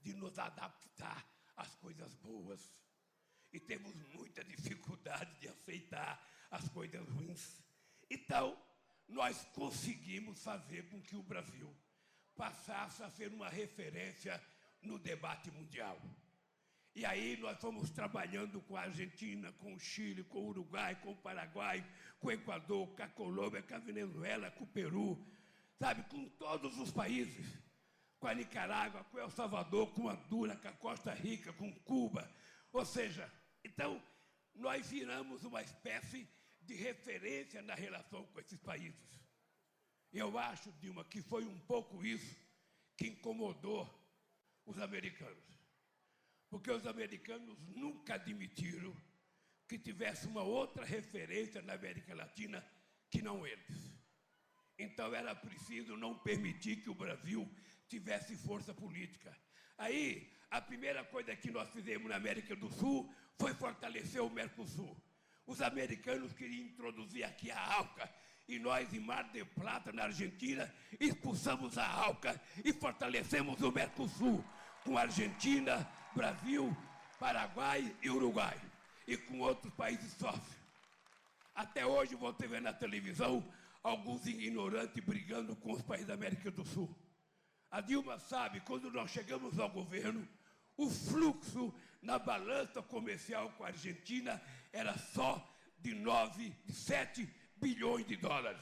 de 0.00 0.12
nos 0.12 0.38
adaptar 0.38 1.26
às 1.56 1.74
coisas 1.76 2.12
boas. 2.16 2.60
E 3.52 3.60
temos 3.60 3.94
muita 4.12 4.44
dificuldade 4.44 5.32
de 5.40 5.48
aceitar 5.48 6.20
as 6.50 6.68
coisas 6.68 7.08
ruins. 7.08 7.62
Então, 8.10 8.60
nós 9.08 9.44
conseguimos 9.54 10.42
fazer 10.42 10.88
com 10.90 11.00
que 11.00 11.16
o 11.16 11.22
Brasil 11.22 11.74
passasse 12.34 13.02
a 13.02 13.10
ser 13.10 13.32
uma 13.32 13.48
referência 13.48 14.42
no 14.82 14.98
debate 14.98 15.50
mundial. 15.52 15.98
E 16.94 17.04
aí 17.04 17.36
nós 17.36 17.60
fomos 17.60 17.90
trabalhando 17.90 18.60
com 18.62 18.76
a 18.76 18.82
Argentina, 18.82 19.52
com 19.52 19.74
o 19.74 19.78
Chile, 19.78 20.24
com 20.24 20.40
o 20.40 20.48
Uruguai, 20.48 20.96
com 21.02 21.12
o 21.12 21.16
Paraguai, 21.16 21.86
com 22.18 22.28
o 22.28 22.32
Equador, 22.32 22.88
com 22.88 23.02
a 23.02 23.08
Colômbia, 23.08 23.62
com 23.62 23.74
a 23.74 23.78
Venezuela, 23.78 24.50
com 24.50 24.64
o 24.64 24.66
Peru, 24.66 25.22
sabe, 25.78 26.02
com 26.04 26.28
todos 26.30 26.78
os 26.78 26.90
países, 26.90 27.46
com 28.18 28.26
a 28.26 28.34
Nicarágua, 28.34 29.04
com 29.04 29.18
El 29.18 29.30
Salvador, 29.30 29.92
com 29.92 30.06
Honduras, 30.06 30.58
com 30.60 30.68
a 30.68 30.72
Costa 30.72 31.12
Rica, 31.12 31.52
com 31.52 31.72
Cuba. 31.80 32.30
Ou 32.72 32.84
seja, 32.84 33.30
então 33.64 34.02
nós 34.54 34.90
viramos 34.90 35.44
uma 35.44 35.62
espécie 35.62 36.28
de 36.62 36.74
referência 36.74 37.62
na 37.62 37.74
relação 37.74 38.24
com 38.26 38.40
esses 38.40 38.58
países. 38.60 39.20
Eu 40.12 40.38
acho, 40.38 40.72
Dilma, 40.72 41.04
que 41.04 41.20
foi 41.20 41.44
um 41.44 41.58
pouco 41.60 42.04
isso 42.04 42.36
que 42.96 43.08
incomodou 43.08 43.86
os 44.64 44.78
americanos. 44.78 45.44
Porque 46.48 46.70
os 46.70 46.86
americanos 46.86 47.58
nunca 47.68 48.14
admitiram 48.14 48.96
que 49.68 49.78
tivesse 49.78 50.26
uma 50.26 50.42
outra 50.42 50.84
referência 50.84 51.60
na 51.60 51.74
América 51.74 52.14
Latina 52.14 52.64
que 53.10 53.20
não 53.20 53.46
eles. 53.46 53.95
Então 54.78 55.14
era 55.14 55.34
preciso 55.34 55.96
não 55.96 56.14
permitir 56.18 56.76
que 56.76 56.90
o 56.90 56.94
Brasil 56.94 57.48
tivesse 57.88 58.36
força 58.36 58.74
política. 58.74 59.36
Aí, 59.78 60.30
a 60.50 60.60
primeira 60.60 61.04
coisa 61.04 61.34
que 61.34 61.50
nós 61.50 61.68
fizemos 61.70 62.08
na 62.08 62.16
América 62.16 62.54
do 62.54 62.70
Sul 62.70 63.12
foi 63.38 63.54
fortalecer 63.54 64.22
o 64.22 64.30
Mercosul. 64.30 64.96
Os 65.46 65.60
americanos 65.62 66.32
queriam 66.32 66.66
introduzir 66.66 67.24
aqui 67.24 67.50
a 67.50 67.58
ALCA 67.58 68.10
e 68.48 68.58
nós, 68.58 68.92
em 68.92 69.00
Mar 69.00 69.24
del 69.30 69.46
Plata, 69.46 69.92
na 69.92 70.04
Argentina, 70.04 70.72
expulsamos 71.00 71.76
a 71.78 71.86
ALCA 71.86 72.40
e 72.64 72.72
fortalecemos 72.72 73.60
o 73.60 73.72
Mercosul 73.72 74.44
com 74.84 74.96
Argentina, 74.96 75.88
Brasil, 76.14 76.76
Paraguai 77.18 77.94
e 78.02 78.10
Uruguai 78.10 78.60
e 79.06 79.16
com 79.16 79.40
outros 79.40 79.72
países 79.74 80.12
sócios. 80.12 80.56
Até 81.54 81.86
hoje 81.86 82.14
você 82.14 82.46
vê 82.46 82.60
na 82.60 82.72
televisão 82.72 83.42
alguns 83.86 84.26
ignorantes 84.26 85.02
brigando 85.04 85.54
com 85.54 85.72
os 85.72 85.82
países 85.82 86.08
da 86.08 86.14
América 86.14 86.50
do 86.50 86.66
Sul. 86.66 86.92
A 87.70 87.80
Dilma 87.80 88.18
sabe, 88.18 88.60
quando 88.62 88.90
nós 88.90 89.12
chegamos 89.12 89.60
ao 89.60 89.70
governo, 89.70 90.26
o 90.76 90.90
fluxo 90.90 91.72
na 92.02 92.18
balança 92.18 92.82
comercial 92.82 93.48
com 93.50 93.62
a 93.62 93.68
Argentina 93.68 94.42
era 94.72 94.98
só 94.98 95.48
de 95.78 95.94
9, 95.94 96.52
de 96.64 96.72
7 96.72 97.28
bilhões 97.56 98.04
de 98.06 98.16
dólares. 98.16 98.60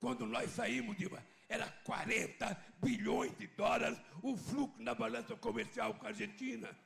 Quando 0.00 0.26
nós 0.26 0.50
saímos 0.50 0.96
de 0.96 1.08
era 1.48 1.68
40 1.84 2.56
bilhões 2.82 3.36
de 3.38 3.46
dólares 3.46 3.98
o 4.20 4.36
fluxo 4.36 4.82
na 4.82 4.94
balança 4.94 5.36
comercial 5.36 5.94
com 5.94 6.06
a 6.06 6.08
Argentina. 6.08 6.76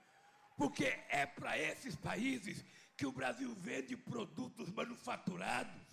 Porque 0.57 0.85
é 1.09 1.25
para 1.25 1.59
esses 1.59 1.97
países 1.97 2.63
que 2.95 3.07
o 3.07 3.13
Brasil 3.13 3.55
vende 3.55 3.97
produtos 3.97 4.71
manufaturados. 4.71 5.88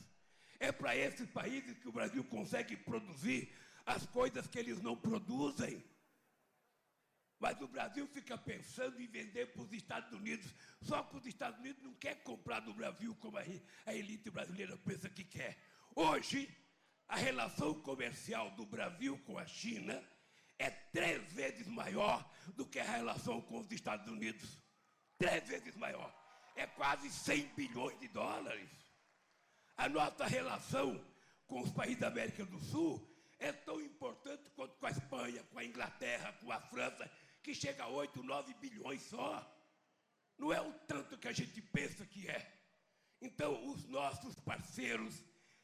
É 0.59 0.71
para 0.71 0.95
esses 0.95 1.29
países 1.29 1.77
que 1.77 1.87
o 1.87 1.91
Brasil 1.91 2.23
consegue 2.23 2.75
produzir 2.77 3.53
as 3.85 4.05
coisas 4.07 4.47
que 4.47 4.57
eles 4.57 4.81
não 4.81 4.95
produzem. 4.95 5.83
Mas 7.39 7.61
o 7.61 7.67
Brasil 7.67 8.07
fica 8.07 8.37
pensando 8.37 9.01
em 9.01 9.07
vender 9.07 9.47
para 9.47 9.61
os 9.61 9.71
Estados 9.73 10.11
Unidos, 10.13 10.49
só 10.81 11.03
que 11.03 11.17
os 11.17 11.25
Estados 11.25 11.59
Unidos 11.59 11.83
não 11.83 11.93
quer 11.93 12.23
comprar 12.23 12.61
do 12.61 12.73
Brasil 12.73 13.13
como 13.15 13.37
a 13.37 13.93
elite 13.93 14.29
brasileira 14.29 14.77
pensa 14.77 15.09
que 15.09 15.23
quer. 15.23 15.57
Hoje, 15.95 16.49
a 17.07 17.17
relação 17.17 17.73
comercial 17.81 18.51
do 18.51 18.65
Brasil 18.65 19.17
com 19.25 19.37
a 19.37 19.45
China 19.45 20.01
é 20.57 20.69
três 20.69 21.21
vezes 21.33 21.67
maior 21.67 22.27
do 22.55 22.65
que 22.65 22.79
a 22.79 22.83
relação 22.83 23.41
com 23.41 23.59
os 23.59 23.71
Estados 23.71 24.07
Unidos. 24.07 24.57
Três 25.17 25.47
vezes 25.47 25.75
maior. 25.75 26.13
É 26.55 26.65
quase 26.65 27.09
100 27.09 27.47
bilhões 27.55 27.99
de 27.99 28.07
dólares. 28.07 28.69
A 29.77 29.89
nossa 29.89 30.25
relação 30.25 31.03
com 31.47 31.61
os 31.61 31.71
países 31.71 31.99
da 31.99 32.07
América 32.07 32.45
do 32.45 32.59
Sul 32.59 33.05
é 33.39 33.51
tão 33.51 33.81
importante 33.81 34.49
quanto 34.55 34.75
com 34.77 34.85
a 34.85 34.91
Espanha, 34.91 35.43
com 35.51 35.59
a 35.59 35.65
Inglaterra, 35.65 36.33
com 36.33 36.51
a 36.51 36.59
França, 36.59 37.09
que 37.43 37.53
chega 37.53 37.83
a 37.83 37.87
8, 37.87 38.23
9 38.23 38.53
bilhões 38.55 39.01
só. 39.03 39.51
Não 40.37 40.51
é 40.51 40.61
o 40.61 40.73
tanto 40.87 41.17
que 41.17 41.27
a 41.27 41.33
gente 41.33 41.61
pensa 41.61 42.05
que 42.05 42.27
é. 42.27 42.51
Então, 43.21 43.65
os 43.67 43.85
nossos 43.87 44.39
parceiros 44.39 45.21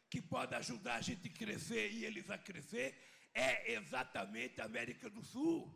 que 0.09 0.21
podem 0.21 0.59
ajudar 0.59 0.95
a 0.95 1.01
gente 1.01 1.27
a 1.27 1.33
crescer 1.33 1.91
e 1.91 2.05
eles 2.05 2.29
a 2.29 2.37
crescer 2.37 2.95
é 3.33 3.73
exatamente 3.73 4.59
a 4.59 4.65
América 4.65 5.09
do 5.09 5.23
Sul. 5.23 5.73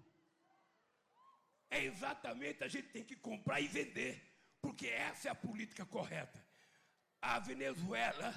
É 1.70 1.84
exatamente 1.84 2.64
a 2.64 2.68
gente 2.68 2.90
tem 2.90 3.04
que 3.04 3.16
comprar 3.16 3.62
e 3.62 3.68
vender, 3.68 4.22
porque 4.62 4.88
essa 4.88 5.30
é 5.30 5.32
a 5.32 5.36
política 5.36 5.86
correta. 5.86 6.45
A 7.28 7.40
Venezuela, 7.40 8.34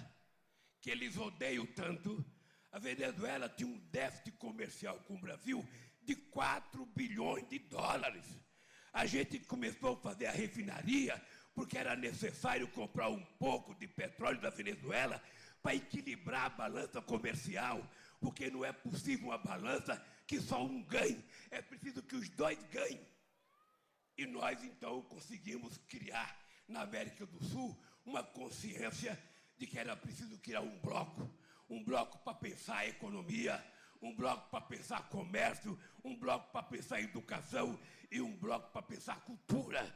que 0.81 0.91
eles 0.91 1.17
odeiam 1.19 1.67
tanto, 1.67 2.25
a 2.73 2.79
Venezuela 2.79 3.47
tinha 3.47 3.69
um 3.69 3.79
déficit 3.91 4.33
comercial 4.39 4.99
com 5.01 5.15
o 5.15 5.21
Brasil 5.21 5.67
de 6.01 6.17
4 6.17 6.87
bilhões 6.87 7.47
de 7.49 7.59
dólares. 7.59 8.25
A 8.91 9.05
gente 9.05 9.41
começou 9.41 9.93
a 9.93 10.01
fazer 10.01 10.25
a 10.27 10.33
refinaria 10.33 11.23
porque 11.55 11.77
era 11.77 11.95
necessário 11.95 12.67
comprar 12.69 13.11
um 13.11 13.23
pouco 13.39 13.75
de 13.75 13.87
petróleo 13.87 14.41
da 14.41 14.49
Venezuela 14.49 15.23
para 15.63 15.75
equilibrar 15.75 16.47
a 16.47 16.51
balança 16.51 17.03
comercial, 17.03 17.87
porque 18.19 18.51
não 18.51 18.65
é 18.65 18.73
possível 18.73 19.29
uma 19.29 19.39
balança 19.39 20.03
que 20.27 20.41
só 20.41 20.65
um 20.65 20.83
ganhe, 20.85 21.23
é 21.51 21.61
preciso 21.61 22.03
que 22.03 22.17
os 22.17 22.29
dois 22.31 22.63
ganhem. 22.71 23.07
E 24.17 24.25
nós 24.25 24.65
então 24.65 25.03
conseguimos 25.03 25.77
criar 25.89 26.48
na 26.69 26.83
América 26.83 27.27
do 27.27 27.43
Sul 27.43 27.77
uma 28.05 28.23
consciência 28.23 29.19
de 29.57 29.67
que 29.67 29.79
era 29.79 29.97
preciso 29.97 30.39
criar 30.39 30.61
um 30.61 30.79
bloco, 30.79 31.29
um 31.69 31.83
bloco 31.83 32.19
para 32.19 32.35
pensar 32.35 32.79
a 32.79 32.87
economia, 32.87 33.63
um 34.01 34.15
bloco 34.15 34.49
para 34.51 34.61
pensar 34.61 35.09
comércio, 35.09 35.79
um 36.05 36.17
bloco 36.17 36.53
para 36.53 36.63
pensar 36.63 37.01
educação 37.01 37.79
e 38.11 38.21
um 38.21 38.37
bloco 38.37 38.71
para 38.71 38.83
pensar 38.83 39.21
cultura. 39.23 39.95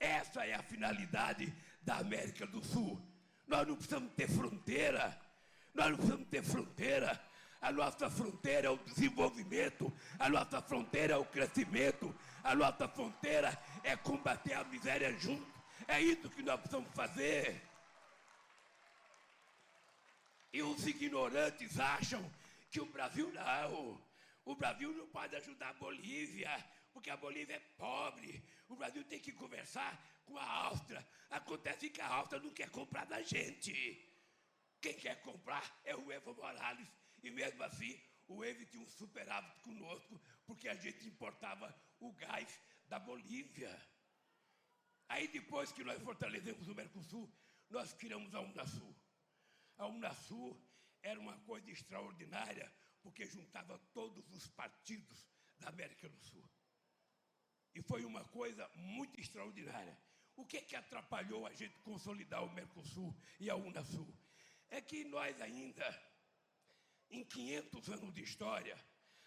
Essa 0.00 0.44
é 0.44 0.54
a 0.54 0.62
finalidade 0.62 1.52
da 1.82 1.98
América 1.98 2.46
do 2.46 2.64
Sul. 2.64 3.00
Nós 3.46 3.66
não 3.68 3.76
precisamos 3.76 4.12
ter 4.14 4.28
fronteira. 4.28 5.20
Nós 5.74 5.90
não 5.90 5.96
precisamos 5.96 6.28
ter 6.28 6.42
fronteira. 6.42 7.20
A 7.60 7.70
nossa 7.70 8.10
fronteira 8.10 8.66
é 8.66 8.70
o 8.70 8.76
desenvolvimento, 8.78 9.92
a 10.18 10.28
nossa 10.28 10.60
fronteira 10.60 11.14
é 11.14 11.16
o 11.16 11.24
crescimento, 11.24 12.12
a 12.42 12.56
nossa 12.56 12.88
fronteira 12.88 13.56
é 13.84 13.94
combater 13.94 14.54
a 14.54 14.64
miséria 14.64 15.16
junto. 15.16 15.51
É 15.88 16.00
isso 16.00 16.28
que 16.30 16.42
nós 16.42 16.60
precisamos 16.60 16.92
fazer. 16.94 17.60
E 20.52 20.62
os 20.62 20.86
ignorantes 20.86 21.78
acham 21.80 22.30
que 22.70 22.80
o 22.80 22.86
Brasil 22.86 23.32
não. 23.32 24.00
O 24.44 24.54
Brasil 24.54 24.92
não 24.92 25.06
pode 25.08 25.34
ajudar 25.36 25.70
a 25.70 25.74
Bolívia, 25.74 26.50
porque 26.92 27.10
a 27.10 27.16
Bolívia 27.16 27.56
é 27.56 27.60
pobre. 27.76 28.42
O 28.68 28.76
Brasil 28.76 29.04
tem 29.04 29.20
que 29.20 29.32
conversar 29.32 29.98
com 30.26 30.36
a 30.36 30.44
Áustria. 30.44 31.06
Acontece 31.30 31.88
que 31.90 32.00
a 32.00 32.08
Áustria 32.08 32.40
não 32.40 32.50
quer 32.50 32.68
comprar 32.70 33.06
da 33.06 33.22
gente. 33.22 33.72
Quem 34.80 34.94
quer 34.94 35.20
comprar 35.22 35.80
é 35.84 35.94
o 35.96 36.10
Evo 36.12 36.34
Morales. 36.34 36.88
E 37.22 37.30
mesmo 37.30 37.62
assim, 37.62 37.98
o 38.28 38.44
Evo 38.44 38.64
tinha 38.66 38.82
um 38.82 38.90
superávit 38.90 39.58
conosco, 39.60 40.20
porque 40.44 40.68
a 40.68 40.74
gente 40.74 41.06
importava 41.06 41.74
o 42.00 42.12
gás 42.12 42.60
da 42.88 42.98
Bolívia. 42.98 43.80
Aí 45.08 45.28
depois 45.28 45.72
que 45.72 45.84
nós 45.84 46.00
fortalecemos 46.02 46.68
o 46.68 46.74
Mercosul, 46.74 47.30
nós 47.70 47.92
criamos 47.92 48.34
a 48.34 48.40
Unasul. 48.40 48.94
A 49.76 49.86
Unasul 49.86 50.60
era 51.02 51.18
uma 51.18 51.36
coisa 51.40 51.70
extraordinária, 51.70 52.72
porque 53.02 53.26
juntava 53.26 53.78
todos 53.92 54.30
os 54.32 54.48
partidos 54.48 55.26
da 55.58 55.68
América 55.68 56.08
do 56.08 56.20
Sul. 56.20 56.44
E 57.74 57.82
foi 57.82 58.04
uma 58.04 58.24
coisa 58.24 58.70
muito 58.74 59.18
extraordinária. 59.18 59.98
O 60.36 60.44
que, 60.44 60.60
que 60.62 60.76
atrapalhou 60.76 61.46
a 61.46 61.52
gente 61.52 61.78
consolidar 61.80 62.44
o 62.44 62.52
Mercosul 62.52 63.14
e 63.40 63.50
a 63.50 63.56
Unasul? 63.56 64.08
É 64.70 64.80
que 64.80 65.04
nós 65.04 65.40
ainda, 65.40 65.84
em 67.10 67.24
500 67.24 67.88
anos 67.90 68.14
de 68.14 68.22
história, 68.22 68.78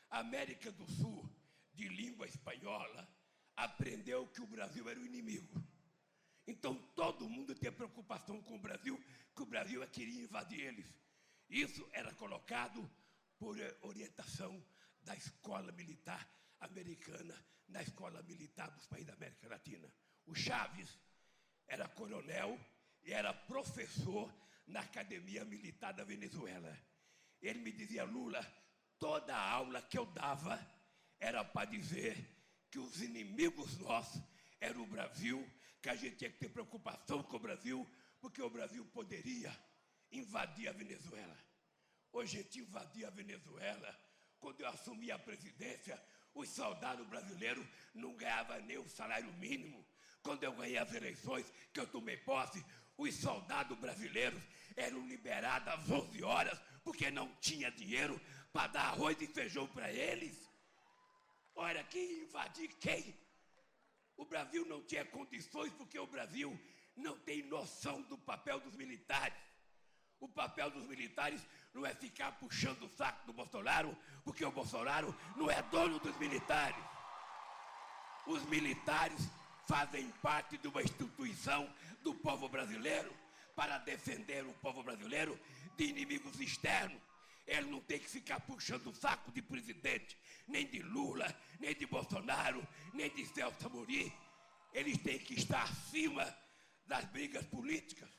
a 0.09 0.19
América 0.19 0.71
do 0.71 0.89
Sul, 0.89 1.29
de 1.73 1.87
língua 1.87 2.25
espanhola, 2.25 3.07
aprendeu 3.55 4.27
que 4.27 4.41
o 4.41 4.47
Brasil 4.47 4.87
era 4.89 4.99
o 4.99 5.05
inimigo. 5.05 5.63
Então 6.47 6.75
todo 6.95 7.29
mundo 7.29 7.55
tinha 7.55 7.71
preocupação 7.71 8.41
com 8.41 8.55
o 8.55 8.59
Brasil, 8.59 9.01
que 9.35 9.41
o 9.41 9.45
Brasil 9.45 9.81
é 9.81 9.87
queria 9.87 10.23
invadir 10.23 10.59
eles. 10.59 10.87
Isso 11.49 11.87
era 11.91 12.13
colocado 12.13 12.89
por 13.37 13.57
orientação 13.81 14.63
da 15.01 15.15
escola 15.15 15.71
militar 15.71 16.27
americana, 16.59 17.35
na 17.67 17.81
escola 17.81 18.21
militar 18.23 18.69
dos 18.71 18.85
países 18.87 19.07
da 19.07 19.13
América 19.13 19.47
Latina. 19.47 19.91
O 20.25 20.35
Chaves 20.35 20.97
era 21.67 21.87
coronel 21.87 22.59
e 23.03 23.11
era 23.11 23.33
professor 23.33 24.33
na 24.67 24.79
Academia 24.81 25.45
Militar 25.45 25.93
da 25.93 26.03
Venezuela. 26.03 26.75
Ele 27.41 27.59
me 27.59 27.71
dizia, 27.71 28.03
Lula, 28.03 28.43
toda 28.97 29.35
aula 29.35 29.81
que 29.81 29.97
eu 29.97 30.05
dava 30.07 30.59
era 31.19 31.43
para 31.43 31.69
dizer 31.69 32.34
que 32.75 32.79
os 32.79 33.01
inimigos 33.01 33.77
nossos 33.77 34.21
eram 34.59 34.83
o 34.83 34.85
Brasil, 34.85 35.49
que 35.81 35.87
a 35.87 35.95
gente 35.95 36.17
tinha 36.17 36.29
que 36.29 36.37
ter 36.37 36.49
preocupação 36.49 37.23
com 37.23 37.37
o 37.37 37.39
Brasil, 37.39 37.89
porque 38.19 38.41
o 38.41 38.49
Brasil 38.49 38.83
poderia 38.87 39.57
invadir 40.11 40.67
a 40.67 40.73
Venezuela. 40.73 41.37
Hoje 42.11 42.37
a 42.37 42.41
gente 42.41 42.59
invadir 42.59 43.05
a 43.05 43.09
Venezuela. 43.11 43.97
Quando 44.41 44.59
eu 44.59 44.67
assumi 44.67 45.09
a 45.09 45.17
presidência, 45.17 45.97
os 46.33 46.49
soldados 46.49 47.07
brasileiros 47.07 47.65
não 47.93 48.13
ganhavam 48.17 48.59
nem 48.63 48.77
o 48.77 48.89
salário 48.89 49.31
mínimo. 49.35 49.85
Quando 50.21 50.43
eu 50.43 50.51
ganhei 50.51 50.77
as 50.77 50.93
eleições, 50.93 51.49
que 51.71 51.79
eu 51.79 51.87
tomei 51.87 52.17
posse, 52.17 52.61
os 52.97 53.15
soldados 53.15 53.77
brasileiros 53.77 54.43
eram 54.75 55.07
liberados 55.07 55.69
às 55.69 55.89
11 55.89 56.23
horas, 56.23 56.59
porque 56.83 57.09
não 57.09 57.33
tinha 57.35 57.71
dinheiro 57.71 58.19
para 58.51 58.67
dar 58.67 58.87
arroz 58.87 59.15
e 59.21 59.27
feijão 59.27 59.65
para 59.65 59.89
eles. 59.89 60.45
Olha, 61.55 61.83
quem 61.85 62.23
invadir 62.23 62.69
quem? 62.79 63.15
O 64.17 64.25
Brasil 64.25 64.65
não 64.65 64.81
tinha 64.83 65.05
condições, 65.05 65.71
porque 65.73 65.97
o 65.97 66.07
Brasil 66.07 66.57
não 66.95 67.17
tem 67.19 67.43
noção 67.43 68.01
do 68.03 68.17
papel 68.17 68.59
dos 68.59 68.75
militares. 68.75 69.37
O 70.19 70.27
papel 70.27 70.69
dos 70.71 70.85
militares 70.85 71.41
não 71.73 71.85
é 71.85 71.93
ficar 71.93 72.31
puxando 72.33 72.83
o 72.83 72.89
saco 72.89 73.25
do 73.25 73.33
Bolsonaro, 73.33 73.95
porque 74.23 74.43
o 74.45 74.51
Bolsonaro 74.51 75.15
não 75.35 75.49
é 75.49 75.61
dono 75.63 75.99
dos 75.99 76.17
militares. 76.17 76.83
Os 78.25 78.43
militares 78.45 79.19
fazem 79.67 80.09
parte 80.21 80.57
de 80.57 80.67
uma 80.67 80.81
instituição 80.81 81.71
do 82.01 82.13
povo 82.15 82.49
brasileiro 82.49 83.13
para 83.55 83.77
defender 83.77 84.45
o 84.45 84.53
povo 84.55 84.83
brasileiro 84.83 85.39
de 85.77 85.85
inimigos 85.85 86.39
externos. 86.39 87.01
Ele 87.45 87.69
não 87.69 87.79
tem 87.81 87.99
que 87.99 88.09
ficar 88.09 88.39
puxando 88.39 88.87
o 88.87 88.95
saco 88.95 89.31
de 89.31 89.41
presidente, 89.41 90.17
nem 90.47 90.65
de 90.65 90.79
Lula, 90.81 91.27
nem 91.59 91.75
de 91.75 91.85
Bolsonaro, 91.85 92.67
nem 92.93 93.09
de 93.09 93.25
Celso 93.27 93.67
Amorim. 93.67 94.11
Eles 94.73 94.97
têm 94.97 95.19
que 95.19 95.35
estar 95.35 95.63
acima 95.63 96.35
das 96.85 97.05
brigas 97.05 97.45
políticas. 97.45 98.09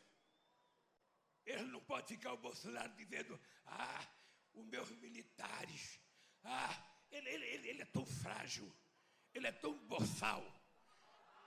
Ele 1.44 1.64
não 1.64 1.80
pode 1.80 2.14
ficar 2.14 2.32
o 2.32 2.38
Bolsonaro 2.38 2.92
dizendo, 2.96 3.38
ah, 3.66 4.06
os 4.54 4.66
meus 4.66 4.90
militares, 4.90 6.00
ah, 6.44 6.76
ele, 7.10 7.28
ele, 7.28 7.68
ele 7.68 7.82
é 7.82 7.86
tão 7.86 8.04
frágil, 8.06 8.72
ele 9.34 9.46
é 9.46 9.52
tão 9.52 9.76
boçal 9.86 10.44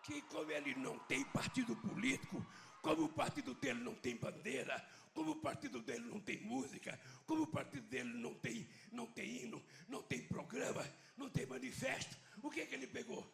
que 0.03 0.21
como 0.23 0.51
ele 0.51 0.75
não 0.75 0.97
tem 0.99 1.23
partido 1.25 1.75
político, 1.75 2.45
como 2.81 3.05
o 3.05 3.09
partido 3.09 3.53
dele 3.55 3.81
não 3.81 3.95
tem 3.95 4.15
bandeira, 4.15 4.75
como 5.19 5.31
o 5.31 5.35
partido 5.35 5.81
dele 5.81 6.05
não 6.05 6.21
tem 6.21 6.39
música, 6.39 6.97
como 7.27 7.43
o 7.43 7.47
partido 7.47 7.85
dele 7.89 8.13
não 8.13 8.33
tem, 8.35 8.65
não 8.89 9.05
tem 9.05 9.43
hino, 9.43 9.61
não 9.89 10.01
tem 10.01 10.21
programa, 10.21 10.81
não 11.17 11.29
tem 11.29 11.45
manifesto, 11.45 12.17
o 12.41 12.49
que, 12.49 12.65
que 12.65 12.73
ele 12.73 12.87
pegou? 12.87 13.29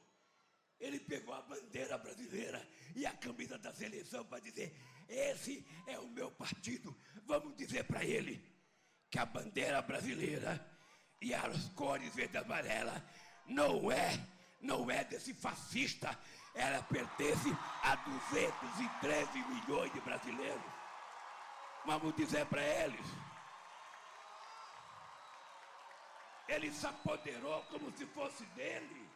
Ele 0.79 0.99
pegou 0.99 1.35
a 1.35 1.43
bandeira 1.43 1.95
brasileira 1.99 2.67
e 2.95 3.05
a 3.05 3.13
camisa 3.13 3.59
da 3.59 3.71
seleção 3.71 4.25
para 4.25 4.39
dizer: 4.39 4.75
esse 5.07 5.63
é 5.85 5.99
o 5.99 6.07
meu 6.07 6.31
partido. 6.31 6.97
Vamos 7.23 7.55
dizer 7.55 7.83
para 7.83 8.03
ele 8.03 8.43
que 9.11 9.19
a 9.19 9.25
bandeira 9.27 9.79
brasileira 9.83 10.59
e 11.21 11.35
as 11.35 11.69
cores 11.75 12.15
verde 12.15 12.35
e 12.35 12.39
amarela 12.39 13.07
não 13.45 13.91
é, 13.91 14.27
não 14.59 14.89
é 14.89 15.03
desse 15.03 15.35
fascista, 15.35 16.17
ela 16.55 16.81
pertence 16.81 17.55
a 17.83 17.95
213 17.95 19.37
milhões 19.49 19.93
de 19.93 20.01
brasileiros. 20.01 20.74
Vamos 21.85 22.15
dizer 22.15 22.45
para 22.47 22.63
eles. 22.63 23.05
Ele 26.47 26.71
se 26.71 26.87
apoderou 26.87 27.63
como 27.65 27.91
se 27.95 28.05
fosse 28.07 28.43
dele. 28.47 29.09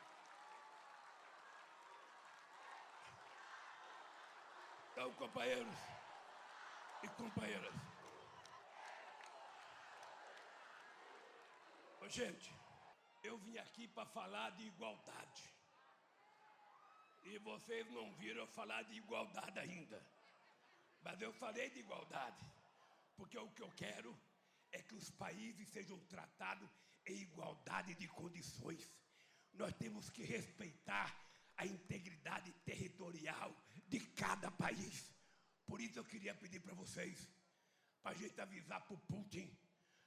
Então, 4.92 5.12
companheiros 5.14 5.76
e 7.04 7.08
companheiras. 7.10 7.74
Gente, 12.10 12.52
eu 13.24 13.38
vim 13.38 13.58
aqui 13.60 13.88
para 13.88 14.06
falar 14.08 14.50
de 14.52 14.66
igualdade. 14.66 15.44
E 17.24 17.38
vocês 17.40 17.90
não 17.92 18.12
viram 18.14 18.42
eu 18.42 18.48
falar 18.48 18.82
de 18.84 18.96
igualdade 18.96 19.60
ainda. 19.60 20.04
Mas 21.04 21.22
eu 21.22 21.32
falei 21.34 21.70
de 21.70 21.80
igualdade, 21.80 22.44
porque 23.20 23.38
o 23.38 23.52
que 23.52 23.62
eu 23.62 23.72
quero 23.72 24.18
é 24.72 24.82
que 24.82 24.96
os 24.96 25.10
países 25.12 25.68
sejam 25.68 26.00
tratados 26.06 26.70
em 27.06 27.18
igualdade 27.28 27.94
de 27.96 28.08
condições. 28.08 28.90
Nós 29.54 29.74
temos 29.74 30.10
que 30.10 30.24
respeitar 30.24 31.14
a 31.58 31.66
integridade 31.66 32.50
territorial 32.64 33.54
de 33.88 34.00
cada 34.22 34.50
país. 34.50 35.12
Por 35.66 35.82
isso 35.82 36.00
eu 36.00 36.06
queria 36.06 36.34
pedir 36.34 36.62
para 36.62 36.74
vocês, 36.74 37.30
para 38.02 38.12
a 38.12 38.16
gente 38.16 38.40
avisar 38.40 38.80
para 38.86 38.96
o 38.96 39.00
Putin, 39.00 39.54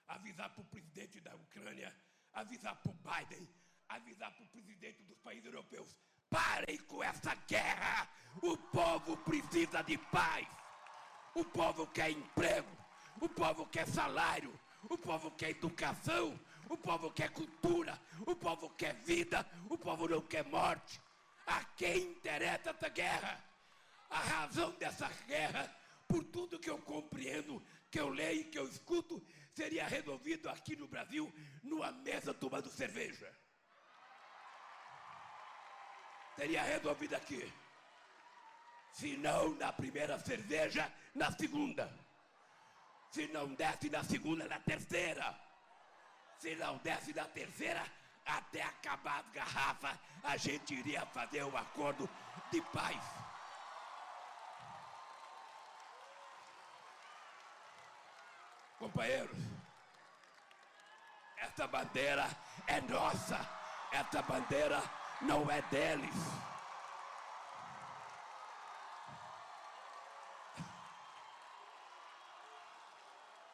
avisar 0.09 0.49
para 0.55 0.63
o 0.63 0.71
presidente 0.75 1.21
da 1.21 1.37
Ucrânia, 1.37 1.95
avisar 2.33 2.75
para 2.81 2.93
o 2.93 2.95
Biden, 2.95 3.47
avisar 3.89 4.35
para 4.35 4.45
o 4.45 4.49
presidente 4.49 5.03
dos 5.03 5.19
países 5.19 5.45
europeus. 5.45 5.95
Parem 6.31 6.79
com 6.87 7.05
essa 7.05 7.35
guerra! 7.35 8.09
O 8.43 8.57
povo 8.57 9.19
precisa 9.19 9.83
de 9.83 9.99
paz! 9.99 10.49
O 11.35 11.45
povo 11.45 11.87
quer 11.89 12.11
emprego! 12.11 12.83
O 13.21 13.29
povo 13.29 13.67
quer 13.67 13.87
salário! 13.87 14.53
O 14.89 14.99
povo 14.99 15.31
quer 15.33 15.51
educação! 15.51 16.39
O 16.69 16.77
povo 16.77 17.11
quer 17.13 17.31
cultura! 17.31 18.01
O 18.27 18.35
povo 18.35 18.71
quer 18.71 18.95
vida! 19.03 19.47
O 19.69 19.77
povo 19.77 20.09
não 20.09 20.21
quer 20.21 20.45
morte! 20.45 21.01
A 21.47 21.65
quem 21.77 21.99
interessa 21.99 22.71
essa 22.71 22.89
guerra? 22.89 23.45
A 24.11 24.19
razão 24.19 24.71
dessa 24.73 25.09
guerra, 25.27 25.75
por 26.07 26.25
tudo 26.25 26.59
que 26.59 26.71
eu 26.71 26.79
compreendo, 26.79 27.63
que 27.91 27.99
eu 27.99 28.09
leio 28.09 28.51
que 28.51 28.59
eu 28.59 28.69
escuto, 28.69 29.23
seria 29.55 29.87
resolvido 29.87 30.49
aqui 30.49 30.77
no 30.77 30.87
Brasil, 30.87 31.33
numa 31.63 31.93
mesa 31.93 32.33
tomando 32.33 32.69
cerveja. 32.69 33.31
Seria 36.37 36.63
resolvido 36.63 37.15
aqui. 37.15 37.53
Se 38.93 39.17
não 39.17 39.55
na 39.55 39.73
primeira 39.73 40.19
cerveja, 40.19 40.93
na 41.15 41.31
segunda. 41.33 42.02
Se 43.13 43.27
não 43.29 43.47
desce 43.55 43.91
na 43.91 44.03
segunda, 44.03 44.49
na 44.49 44.59
terceira. 44.59 45.39
Se 46.39 46.57
não 46.57 46.79
desce 46.79 47.13
na 47.13 47.27
terceira, 47.27 47.85
até 48.25 48.63
acabar 48.63 49.21
as 49.21 49.33
garrafas, 49.33 49.99
a 50.25 50.37
gente 50.39 50.75
iria 50.75 51.05
fazer 51.07 51.45
um 51.45 51.55
acordo 51.55 52.09
de 52.51 52.63
paz. 52.63 52.97
Companheiros, 58.79 59.39
essa 61.37 61.67
bandeira 61.67 62.27
é 62.67 62.81
nossa, 62.81 63.39
essa 63.93 64.23
bandeira 64.23 64.83
não 65.21 65.49
é 65.51 65.61
deles. 65.63 66.43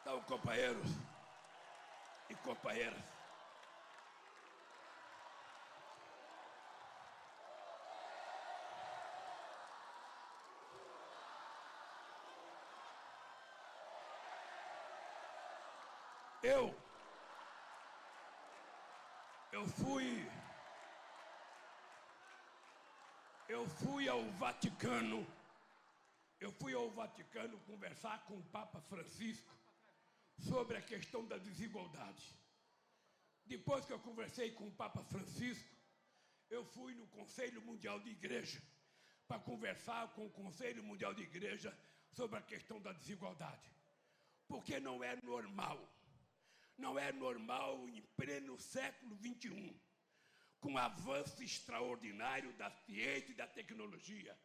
Então, 0.09 0.18
companheiros 0.29 0.91
e 2.29 2.35
companheiras, 2.35 3.03
Eu. 16.41 16.73
Eu 19.51 19.67
fui. 19.67 20.31
Eu 23.49 23.67
fui 23.67 24.07
ao 24.07 24.23
Vaticano. 24.43 25.27
Eu 26.39 26.51
fui 26.53 26.73
ao 26.73 26.89
Vaticano 26.91 27.59
conversar 27.67 28.23
com 28.25 28.35
o 28.35 28.43
Papa 28.43 28.79
Francisco 28.89 29.53
sobre 30.47 30.77
a 30.77 30.81
questão 30.81 31.25
da 31.25 31.37
desigualdade. 31.37 32.25
Depois 33.45 33.85
que 33.85 33.93
eu 33.93 33.99
conversei 33.99 34.51
com 34.51 34.67
o 34.67 34.71
Papa 34.71 35.03
Francisco, 35.03 35.75
eu 36.49 36.63
fui 36.63 36.93
no 36.95 37.07
Conselho 37.07 37.61
Mundial 37.61 37.99
de 37.99 38.09
Igreja 38.09 38.61
para 39.27 39.39
conversar 39.39 40.07
com 40.13 40.25
o 40.25 40.31
Conselho 40.31 40.83
Mundial 40.83 41.13
de 41.13 41.23
Igreja 41.23 41.77
sobre 42.11 42.37
a 42.39 42.41
questão 42.41 42.81
da 42.81 42.91
desigualdade. 42.91 43.69
Porque 44.47 44.79
não 44.79 45.03
é 45.03 45.15
normal 45.21 45.79
não 46.79 46.97
é 46.97 47.11
normal 47.11 47.87
em 47.89 48.01
pleno 48.15 48.57
século 48.57 49.15
XXI, 49.17 49.75
com 50.59 50.73
o 50.73 50.77
avanço 50.77 51.43
extraordinário 51.43 52.53
da 52.53 52.69
ciência 52.71 53.31
e 53.31 53.35
da 53.35 53.47
tecnologia, 53.47 54.37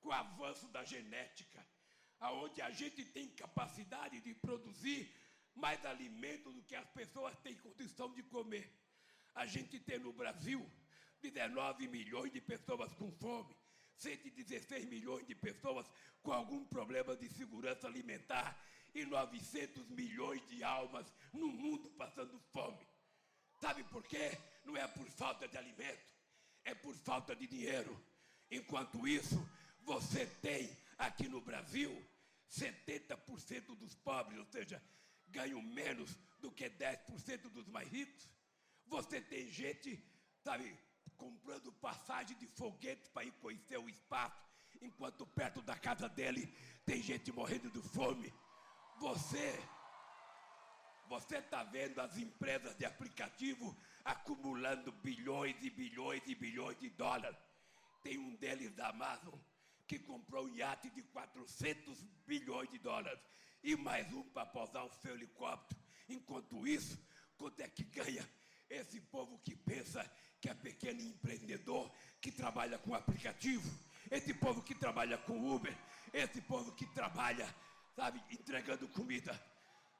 com 0.00 0.10
o 0.10 0.12
avanço 0.12 0.68
da 0.68 0.84
genética, 0.84 1.66
aonde 2.20 2.60
a 2.60 2.70
gente 2.70 3.04
tem 3.06 3.28
capacidade 3.30 4.20
de 4.20 4.34
produzir 4.34 5.12
mais 5.54 5.84
alimento 5.84 6.52
do 6.52 6.62
que 6.62 6.74
as 6.74 6.88
pessoas 6.90 7.36
têm 7.38 7.54
condição 7.56 8.12
de 8.12 8.22
comer. 8.24 8.70
A 9.34 9.46
gente 9.46 9.78
tem 9.80 9.98
no 9.98 10.12
Brasil 10.12 10.64
19 11.20 11.88
milhões 11.88 12.32
de 12.32 12.40
pessoas 12.40 12.92
com 12.94 13.10
fome, 13.12 13.56
116 13.96 14.86
milhões 14.86 15.26
de 15.26 15.34
pessoas 15.34 15.86
com 16.22 16.32
algum 16.32 16.64
problema 16.64 17.16
de 17.16 17.28
segurança 17.28 17.86
alimentar 17.86 18.58
e 18.94 19.04
900 19.04 19.88
milhões 19.90 20.46
de 20.48 20.62
almas 20.62 21.06
no 21.32 21.48
mundo 21.48 21.90
passando 21.90 22.38
fome. 22.52 22.86
Sabe 23.60 23.84
por 23.84 24.02
quê? 24.04 24.36
Não 24.64 24.76
é 24.76 24.86
por 24.88 25.08
falta 25.10 25.46
de 25.46 25.56
alimento, 25.56 26.12
é 26.64 26.74
por 26.74 26.94
falta 26.96 27.34
de 27.34 27.46
dinheiro. 27.46 27.96
Enquanto 28.50 29.06
isso, 29.06 29.48
você 29.80 30.26
tem 30.26 30.76
aqui 30.98 31.28
no 31.28 31.40
Brasil 31.40 31.90
70% 32.50 33.76
dos 33.76 33.94
pobres, 33.94 34.38
ou 34.38 34.44
seja, 34.46 34.82
ganham 35.32 35.60
menos 35.62 36.18
do 36.40 36.50
que 36.50 36.68
10% 36.68 37.50
dos 37.50 37.66
mais 37.68 37.88
ricos. 37.88 38.28
Você 38.86 39.20
tem 39.20 39.50
gente, 39.50 39.90
sabe, 40.44 40.76
comprando 41.16 41.72
passagem 41.72 42.36
de 42.36 42.46
foguete 42.46 43.08
para 43.10 43.24
ir 43.24 43.32
conhecer 43.32 43.78
o 43.78 43.88
espaço, 43.88 44.42
enquanto 44.80 45.26
perto 45.26 45.62
da 45.62 45.76
casa 45.76 46.08
dele 46.08 46.52
tem 46.84 47.02
gente 47.02 47.32
morrendo 47.32 47.70
de 47.70 47.80
fome. 47.88 48.32
Você, 48.98 49.58
você 51.08 51.38
está 51.38 51.62
vendo 51.64 52.00
as 52.00 52.16
empresas 52.18 52.76
de 52.76 52.84
aplicativo 52.84 53.76
acumulando 54.04 54.92
bilhões 54.92 55.56
e 55.62 55.70
bilhões 55.70 56.22
e 56.26 56.34
bilhões 56.34 56.78
de 56.78 56.90
dólares. 56.90 57.38
Tem 58.02 58.18
um 58.18 58.34
deles 58.36 58.72
da 58.72 58.88
Amazon 58.88 59.34
que 59.86 59.98
comprou 59.98 60.46
um 60.46 60.54
iate 60.56 60.90
de 60.90 61.02
400 61.02 62.02
bilhões 62.26 62.68
de 62.70 62.78
dólares 62.78 63.20
e 63.62 63.76
mais 63.76 64.12
um 64.12 64.22
para 64.22 64.46
pousar 64.46 64.84
o 64.84 64.92
seu 65.00 65.14
helicóptero. 65.14 65.80
Enquanto 66.08 66.66
isso, 66.66 66.98
quanto 67.36 67.60
é 67.60 67.68
que 67.68 67.84
ganha 67.84 68.28
esse 68.68 69.00
povo 69.00 69.38
que 69.44 69.54
pensa 69.54 70.08
que 70.40 70.48
é 70.48 70.54
pequeno 70.54 71.00
empreendedor, 71.00 71.90
que 72.20 72.32
trabalha 72.32 72.78
com 72.78 72.94
aplicativo, 72.94 73.70
esse 74.10 74.34
povo 74.34 74.62
que 74.62 74.74
trabalha 74.74 75.16
com 75.18 75.54
Uber, 75.54 75.76
esse 76.12 76.40
povo 76.40 76.72
que 76.72 76.86
trabalha 76.86 77.48
sabe, 77.94 78.22
entregando 78.30 78.88
comida, 78.88 79.40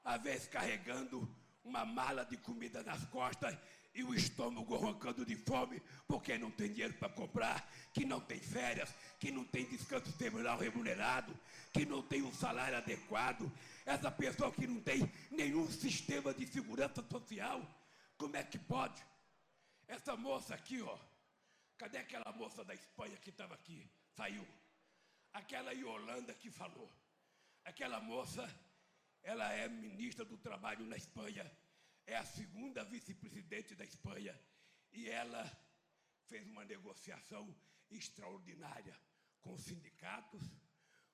às 0.04 0.20
vezes 0.22 0.48
carregando 0.48 1.28
uma 1.64 1.84
mala 1.84 2.24
de 2.24 2.36
comida 2.36 2.82
nas 2.82 3.04
costas 3.06 3.56
e 3.94 4.02
o 4.02 4.14
estômago 4.14 4.76
roncando 4.76 5.24
de 5.24 5.36
fome 5.36 5.80
porque 6.06 6.38
não 6.38 6.50
tem 6.50 6.68
dinheiro 6.68 6.94
para 6.94 7.08
comprar, 7.08 7.70
que 7.92 8.04
não 8.04 8.20
tem 8.20 8.40
férias, 8.40 8.94
que 9.18 9.30
não 9.30 9.44
tem 9.44 9.66
descanso 9.66 10.10
semanal 10.12 10.58
remunerado, 10.58 11.38
que 11.72 11.84
não 11.84 12.02
tem 12.02 12.22
um 12.22 12.32
salário 12.32 12.76
adequado, 12.76 13.50
essa 13.84 14.10
pessoa 14.10 14.52
que 14.52 14.66
não 14.66 14.80
tem 14.80 15.10
nenhum 15.30 15.70
sistema 15.70 16.32
de 16.32 16.46
segurança 16.46 17.02
social, 17.02 17.60
como 18.16 18.36
é 18.36 18.42
que 18.42 18.58
pode? 18.58 19.02
Essa 19.86 20.16
moça 20.16 20.54
aqui, 20.54 20.80
ó, 20.80 20.98
cadê 21.76 21.98
aquela 21.98 22.32
moça 22.32 22.64
da 22.64 22.74
Espanha 22.74 23.16
que 23.18 23.30
estava 23.30 23.54
aqui? 23.54 23.90
Saiu. 24.16 24.46
Aquela 25.32 25.72
Yolanda 25.72 26.34
que 26.34 26.50
falou. 26.50 26.90
Aquela 27.64 28.00
moça, 28.00 28.48
ela 29.22 29.52
é 29.52 29.68
ministra 29.68 30.24
do 30.24 30.36
Trabalho 30.36 30.84
na 30.86 30.96
Espanha 30.96 31.50
é 32.06 32.16
a 32.16 32.24
segunda 32.24 32.84
vice-presidente 32.84 33.74
da 33.74 33.84
Espanha 33.84 34.38
e 34.92 35.08
ela 35.08 35.44
fez 36.28 36.46
uma 36.46 36.64
negociação 36.64 37.54
extraordinária 37.90 38.96
com 39.40 39.54
os 39.54 39.62
sindicatos, 39.62 40.42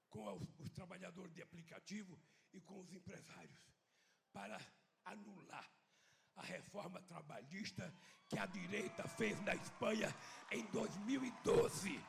com 0.09 0.33
os, 0.35 0.49
os 0.59 0.71
trabalhadores 0.71 1.35
de 1.35 1.43
aplicativo 1.43 2.19
e 2.53 2.61
com 2.61 2.81
os 2.81 2.93
empresários 2.93 3.61
para 4.33 4.59
anular 5.05 5.69
a 6.37 6.43
reforma 6.43 7.01
trabalhista 7.03 7.93
que 8.29 8.39
a 8.39 8.47
direita 8.47 9.07
fez 9.09 9.41
na 9.43 9.55
Espanha 9.55 10.15
em 10.53 10.65
2012. 10.67 12.01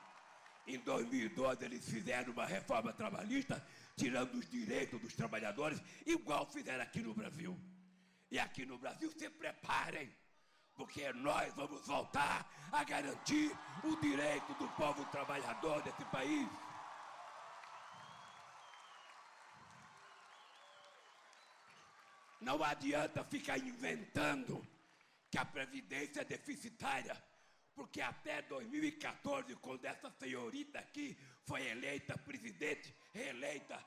Em 0.67 0.77
2012 0.79 1.65
eles 1.65 1.89
fizeram 1.89 2.31
uma 2.31 2.45
reforma 2.45 2.93
trabalhista 2.93 3.65
tirando 3.95 4.35
os 4.35 4.47
direitos 4.49 5.01
dos 5.01 5.15
trabalhadores, 5.15 5.81
igual 6.05 6.45
fizeram 6.45 6.83
aqui 6.83 7.01
no 7.01 7.13
Brasil. 7.13 7.59
E 8.31 8.37
aqui 8.37 8.65
no 8.65 8.77
Brasil 8.77 9.11
se 9.11 9.29
preparem, 9.29 10.13
porque 10.75 11.11
nós 11.13 11.53
vamos 11.55 11.85
voltar 11.87 12.47
a 12.71 12.83
garantir 12.83 13.51
o 13.83 13.95
direito 13.99 14.53
do 14.53 14.67
povo 14.69 15.03
trabalhador 15.05 15.81
desse 15.81 16.05
país. 16.05 16.47
Não 22.39 22.63
adianta 22.63 23.23
ficar 23.23 23.57
inventando 23.57 24.65
que 25.29 25.37
a 25.37 25.43
Previdência 25.43 26.21
é 26.21 26.25
deficitária, 26.25 27.15
porque 27.75 28.01
até 28.01 28.41
2014, 28.43 29.55
quando 29.57 29.85
essa 29.85 30.09
senhorita 30.11 30.79
aqui 30.79 31.17
foi 31.45 31.67
eleita 31.67 32.17
presidente, 32.17 32.95
reeleita, 33.13 33.83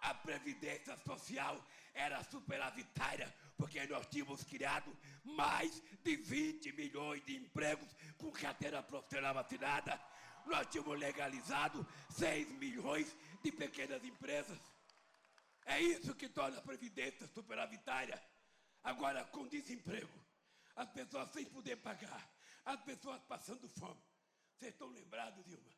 a 0.00 0.14
Previdência 0.14 0.96
Social 0.98 1.62
era 1.92 2.22
superavitária, 2.24 3.32
porque 3.60 3.86
nós 3.86 4.06
tínhamos 4.06 4.42
criado 4.42 4.90
mais 5.22 5.82
de 6.02 6.16
20 6.16 6.72
milhões 6.72 7.22
de 7.26 7.36
empregos 7.36 7.94
com 8.16 8.32
carteira 8.32 8.82
profissional 8.82 9.36
assinada. 9.36 10.00
Nós 10.46 10.66
tínhamos 10.68 10.98
legalizado 10.98 11.86
6 12.08 12.48
milhões 12.52 13.14
de 13.42 13.52
pequenas 13.52 14.02
empresas. 14.02 14.58
É 15.66 15.78
isso 15.78 16.14
que 16.14 16.28
torna 16.30 16.56
a 16.56 16.62
Previdência 16.62 17.26
superavitária. 17.28 18.20
Agora, 18.82 19.22
com 19.26 19.46
desemprego, 19.46 20.18
as 20.74 20.88
pessoas 20.88 21.30
sem 21.30 21.44
poder 21.44 21.76
pagar, 21.76 22.34
as 22.64 22.80
pessoas 22.80 23.20
passando 23.24 23.68
fome. 23.68 24.02
Vocês 24.56 24.72
estão 24.72 24.88
lembrados, 24.88 25.44
Dilma, 25.44 25.70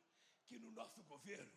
que 0.46 0.56
no 0.56 0.70
nosso 0.70 1.02
governo, 1.02 1.52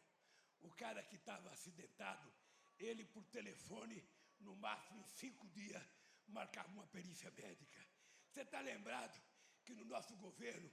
o 0.62 0.72
cara 0.72 1.04
que 1.04 1.18
estava 1.18 1.52
acidentado, 1.52 2.34
ele 2.80 3.06
por 3.06 3.24
telefone, 3.26 4.04
no 4.40 4.56
máximo 4.56 5.00
em 5.00 5.06
cinco 5.06 5.48
dias, 5.50 5.84
marcava 6.28 6.70
uma 6.70 6.88
perícia 6.88 7.32
médica. 7.32 7.86
Você 8.32 8.42
está 8.42 8.60
lembrado 8.62 9.22
que 9.64 9.74
no 9.74 9.86
nosso 9.86 10.16
governo 10.18 10.70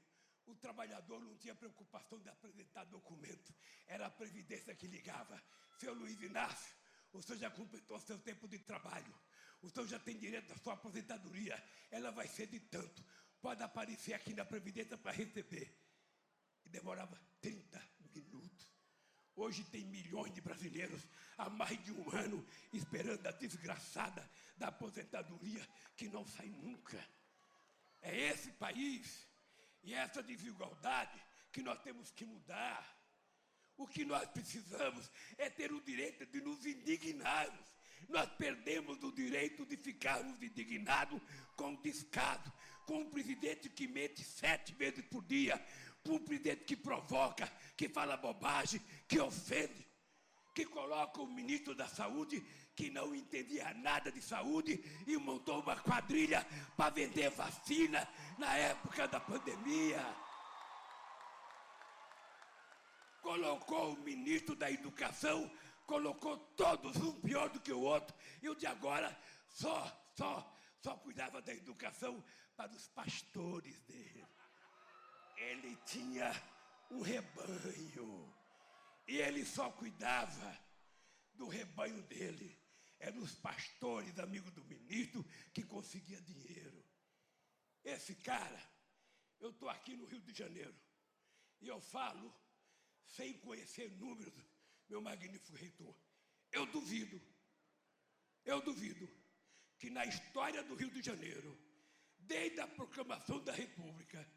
o 0.46 0.54
trabalhador 0.56 1.20
não 1.20 1.36
tinha 1.36 1.54
preocupação 1.54 2.18
de 2.20 2.28
apresentar 2.28 2.84
documento, 2.84 3.54
era 3.86 4.06
a 4.06 4.10
Previdência 4.10 4.74
que 4.74 4.86
ligava. 4.86 5.40
Seu 5.78 5.94
Luiz 5.94 6.20
Inácio, 6.20 6.74
o 7.12 7.22
senhor 7.22 7.38
já 7.38 7.50
completou 7.50 7.98
seu 8.00 8.18
tempo 8.18 8.48
de 8.48 8.58
trabalho, 8.58 9.14
o 9.60 9.70
senhor 9.70 9.86
já 9.86 9.98
tem 9.98 10.18
direito 10.18 10.52
à 10.52 10.56
sua 10.58 10.74
aposentadoria, 10.74 11.62
ela 11.90 12.10
vai 12.10 12.26
ser 12.26 12.48
de 12.48 12.60
tanto. 12.60 13.04
Pode 13.40 13.62
aparecer 13.62 14.14
aqui 14.14 14.34
na 14.34 14.44
Previdência 14.44 14.96
para 14.98 15.12
receber. 15.12 15.76
E 16.64 16.68
demorava 16.68 17.20
30 17.40 17.78
minutos. 17.78 17.91
Hoje 19.34 19.64
tem 19.64 19.84
milhões 19.84 20.32
de 20.34 20.40
brasileiros 20.40 21.02
há 21.38 21.48
mais 21.48 21.82
de 21.82 21.92
um 21.92 22.10
ano 22.10 22.46
esperando 22.72 23.26
a 23.26 23.32
desgraçada 23.32 24.28
da 24.56 24.68
aposentadoria 24.68 25.66
que 25.96 26.08
não 26.08 26.26
sai 26.26 26.48
nunca. 26.48 27.02
É 28.02 28.28
esse 28.28 28.50
país 28.52 29.26
e 29.82 29.94
essa 29.94 30.22
desigualdade 30.22 31.18
que 31.50 31.62
nós 31.62 31.80
temos 31.82 32.10
que 32.10 32.24
mudar. 32.24 32.98
O 33.76 33.86
que 33.86 34.04
nós 34.04 34.28
precisamos 34.28 35.10
é 35.38 35.48
ter 35.48 35.72
o 35.72 35.80
direito 35.80 36.26
de 36.26 36.40
nos 36.40 36.66
indignarmos. 36.66 37.72
Nós 38.08 38.28
perdemos 38.32 39.02
o 39.02 39.12
direito 39.12 39.64
de 39.64 39.76
ficarmos 39.76 40.42
indignados 40.42 41.20
com 41.56 41.74
descaso, 41.76 42.52
com 42.84 43.00
um 43.00 43.10
presidente 43.10 43.70
que 43.70 43.88
mente 43.88 44.22
sete 44.22 44.74
vezes 44.74 45.04
por 45.06 45.24
dia, 45.24 45.64
presidente 46.02 46.64
que 46.64 46.76
provoca, 46.76 47.50
que 47.76 47.88
fala 47.88 48.16
bobagem, 48.16 48.80
que 49.06 49.20
ofende, 49.20 49.86
que 50.54 50.66
coloca 50.66 51.20
o 51.20 51.26
ministro 51.26 51.74
da 51.74 51.88
Saúde, 51.88 52.40
que 52.74 52.90
não 52.90 53.14
entendia 53.14 53.72
nada 53.74 54.10
de 54.10 54.20
saúde, 54.20 54.82
e 55.06 55.16
montou 55.16 55.60
uma 55.60 55.76
quadrilha 55.76 56.46
para 56.76 56.90
vender 56.90 57.30
vacina 57.30 58.06
na 58.38 58.56
época 58.56 59.06
da 59.06 59.20
pandemia. 59.20 60.04
Colocou 63.20 63.92
o 63.92 64.00
ministro 64.00 64.56
da 64.56 64.70
Educação, 64.70 65.50
colocou 65.86 66.36
todos 66.56 66.96
um 66.96 67.20
pior 67.20 67.48
do 67.50 67.60
que 67.60 67.72
o 67.72 67.80
outro, 67.80 68.14
e 68.42 68.48
o 68.48 68.54
de 68.54 68.66
agora 68.66 69.16
só, 69.48 70.10
só, 70.16 70.58
só 70.80 70.96
cuidava 70.96 71.40
da 71.40 71.54
educação 71.54 72.24
para 72.56 72.72
os 72.72 72.88
pastores 72.88 73.80
dele 73.82 74.26
ele 75.42 75.76
tinha 75.84 76.30
um 76.90 77.00
rebanho. 77.00 78.34
E 79.06 79.18
ele 79.18 79.44
só 79.44 79.70
cuidava 79.70 80.58
do 81.34 81.48
rebanho 81.48 82.02
dele. 82.04 82.58
Eram 82.98 83.20
os 83.20 83.34
pastores, 83.34 84.18
amigos 84.18 84.52
do 84.52 84.64
ministro, 84.64 85.24
que 85.52 85.64
conseguia 85.64 86.20
dinheiro. 86.20 86.84
Esse 87.82 88.14
cara, 88.14 88.62
eu 89.40 89.50
estou 89.50 89.68
aqui 89.68 89.96
no 89.96 90.06
Rio 90.06 90.20
de 90.20 90.32
Janeiro. 90.32 90.74
E 91.60 91.66
eu 91.66 91.80
falo, 91.80 92.32
sem 93.04 93.32
conhecer 93.40 93.90
números, 93.98 94.34
meu 94.88 95.00
magnífico 95.00 95.56
reitor. 95.56 95.96
Eu 96.52 96.66
duvido, 96.66 97.20
eu 98.44 98.60
duvido, 98.60 99.08
que 99.78 99.90
na 99.90 100.04
história 100.04 100.62
do 100.62 100.74
Rio 100.74 100.90
de 100.90 101.02
Janeiro, 101.02 101.58
desde 102.18 102.60
a 102.60 102.68
proclamação 102.68 103.42
da 103.42 103.52
República, 103.52 104.28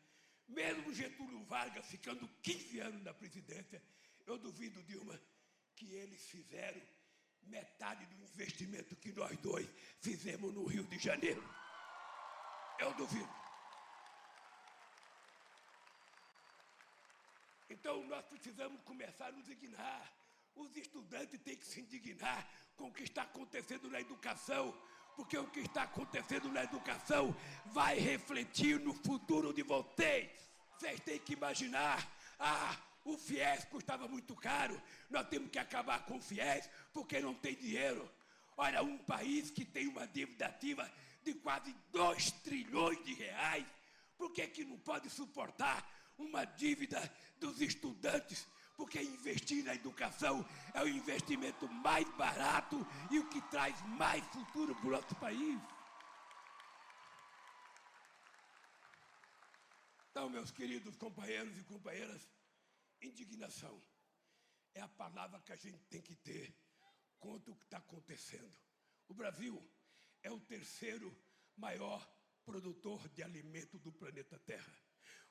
mesmo 0.48 0.94
Getúlio 0.94 1.44
Vargas 1.46 1.86
ficando 1.88 2.28
15 2.42 2.80
anos 2.80 3.04
na 3.04 3.14
presidência, 3.14 3.82
eu 4.26 4.38
duvido, 4.38 4.82
Dilma, 4.84 5.20
que 5.76 5.94
eles 5.94 6.30
fizeram 6.30 6.82
metade 7.44 8.06
do 8.08 8.24
investimento 8.24 8.96
que 8.96 9.12
nós 9.12 9.38
dois 9.38 9.68
fizemos 10.02 10.54
no 10.54 10.66
Rio 10.66 10.84
de 10.86 10.98
Janeiro. 10.98 11.44
Eu 12.80 12.94
duvido. 12.96 13.30
Então 17.70 18.04
nós 18.06 18.26
precisamos 18.26 18.82
começar 18.84 19.28
a 19.28 19.32
nos 19.32 19.50
indignar. 19.50 20.12
Os 20.56 20.76
estudantes 20.76 21.40
têm 21.42 21.58
que 21.58 21.66
se 21.66 21.82
indignar 21.82 22.48
com 22.76 22.88
o 22.88 22.94
que 22.94 23.04
está 23.04 23.24
acontecendo 23.24 23.90
na 23.90 24.00
educação, 24.00 24.74
porque 25.16 25.38
o 25.38 25.48
que 25.48 25.62
está 25.62 25.84
acontecendo 25.84 26.52
na 26.52 26.64
educação 26.64 27.36
vai 27.68 27.98
refletir 27.98 28.80
no 28.80 28.94
futuro 28.94 29.54
de 29.54 29.64
vocês. 29.64 30.30
Vocês 30.78 31.00
têm 31.00 31.20
que 31.20 31.34
imaginar, 31.34 32.08
ah, 32.40 32.78
o 33.06 33.18
FIES 33.18 33.66
custava 33.66 34.08
muito 34.08 34.36
caro, 34.36 34.80
nós 35.10 35.28
temos 35.28 35.50
que 35.50 35.60
acabar 35.60 36.06
com 36.06 36.18
o 36.18 36.22
FIES 36.22 36.70
porque 36.94 37.20
não 37.20 37.34
tem 37.34 37.56
dinheiro. 37.56 38.10
Olha, 38.58 38.84
um 38.84 38.98
país 38.98 39.50
que 39.50 39.64
tem 39.64 39.88
uma 39.88 40.08
dívida 40.08 40.48
ativa 40.48 40.92
de 41.24 41.34
quase 41.36 41.76
2 41.92 42.32
trilhões 42.44 43.04
de 43.04 43.14
reais, 43.14 43.66
por 44.18 44.32
que, 44.32 44.48
que 44.48 44.64
não 44.64 44.78
pode 44.78 45.10
suportar 45.10 45.86
uma 46.18 46.46
dívida 46.46 47.12
dos 47.40 47.62
estudantes 47.62 48.48
porque 48.78 49.02
investir 49.02 49.64
na 49.64 49.74
educação 49.74 50.46
é 50.74 50.84
o 50.84 50.88
investimento 50.88 51.68
mais 51.70 52.08
barato 52.16 52.86
e 53.10 53.20
o 53.20 53.30
que 53.30 53.42
traz 53.50 53.80
mais 53.98 54.26
futuro 54.28 54.76
para 54.76 54.88
o 54.88 54.92
nosso 54.92 55.16
país. 55.16 55.60
Então, 60.12 60.30
meus 60.30 60.52
queridos 60.52 60.96
companheiros 60.96 61.58
e 61.58 61.64
companheiras, 61.64 62.30
indignação 63.02 63.82
é 64.74 64.82
a 64.82 64.88
palavra 64.88 65.40
que 65.42 65.52
a 65.52 65.58
gente 65.58 65.84
tem 65.86 66.02
que 66.02 66.16
ter 66.16 66.56
contra 67.20 67.52
o 67.52 67.56
que 67.56 67.66
está 67.66 67.78
acontecendo. 67.78 68.58
O 69.08 69.14
Brasil 69.14 69.62
é 70.24 70.32
o 70.32 70.40
terceiro 70.40 71.16
maior 71.58 72.06
produtor 72.46 73.08
de 73.10 73.24
alimento 73.24 73.80
do 73.80 73.92
planeta 73.92 74.38
Terra. 74.40 74.74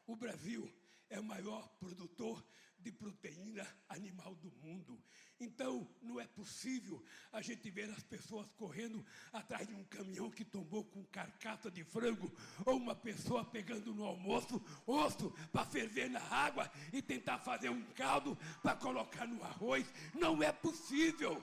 O 0.07 0.17
Brasil 0.17 0.71
é 1.09 1.21
o 1.21 1.25
maior 1.25 1.69
produtor 1.79 2.45
de 2.85 2.93
proteína 2.93 3.67
animal 3.89 4.35
do 4.37 4.51
mundo. 4.63 5.03
Então, 5.41 5.89
não 6.03 6.21
é 6.21 6.27
possível 6.27 7.03
a 7.33 7.41
gente 7.41 7.71
ver 7.71 7.91
as 7.91 8.03
pessoas 8.03 8.53
correndo 8.53 9.05
atrás 9.33 9.67
de 9.67 9.75
um 9.75 9.85
caminhão 9.85 10.31
que 10.31 10.45
tombou 10.45 10.85
com 10.85 11.03
carcaça 11.07 11.71
de 11.71 11.83
frango, 11.83 12.31
ou 12.67 12.77
uma 12.77 12.95
pessoa 12.95 13.43
pegando 13.43 13.95
no 13.95 14.05
almoço 14.05 14.63
osso 14.87 15.31
para 15.51 15.65
ferver 15.65 16.11
na 16.11 16.21
água 16.21 16.71
e 16.93 17.01
tentar 17.01 17.39
fazer 17.39 17.71
um 17.71 17.83
caldo 17.95 18.37
para 18.63 18.77
colocar 18.77 19.27
no 19.27 19.43
arroz. 19.43 19.91
Não 20.15 20.43
é 20.43 20.53
possível. 20.53 21.43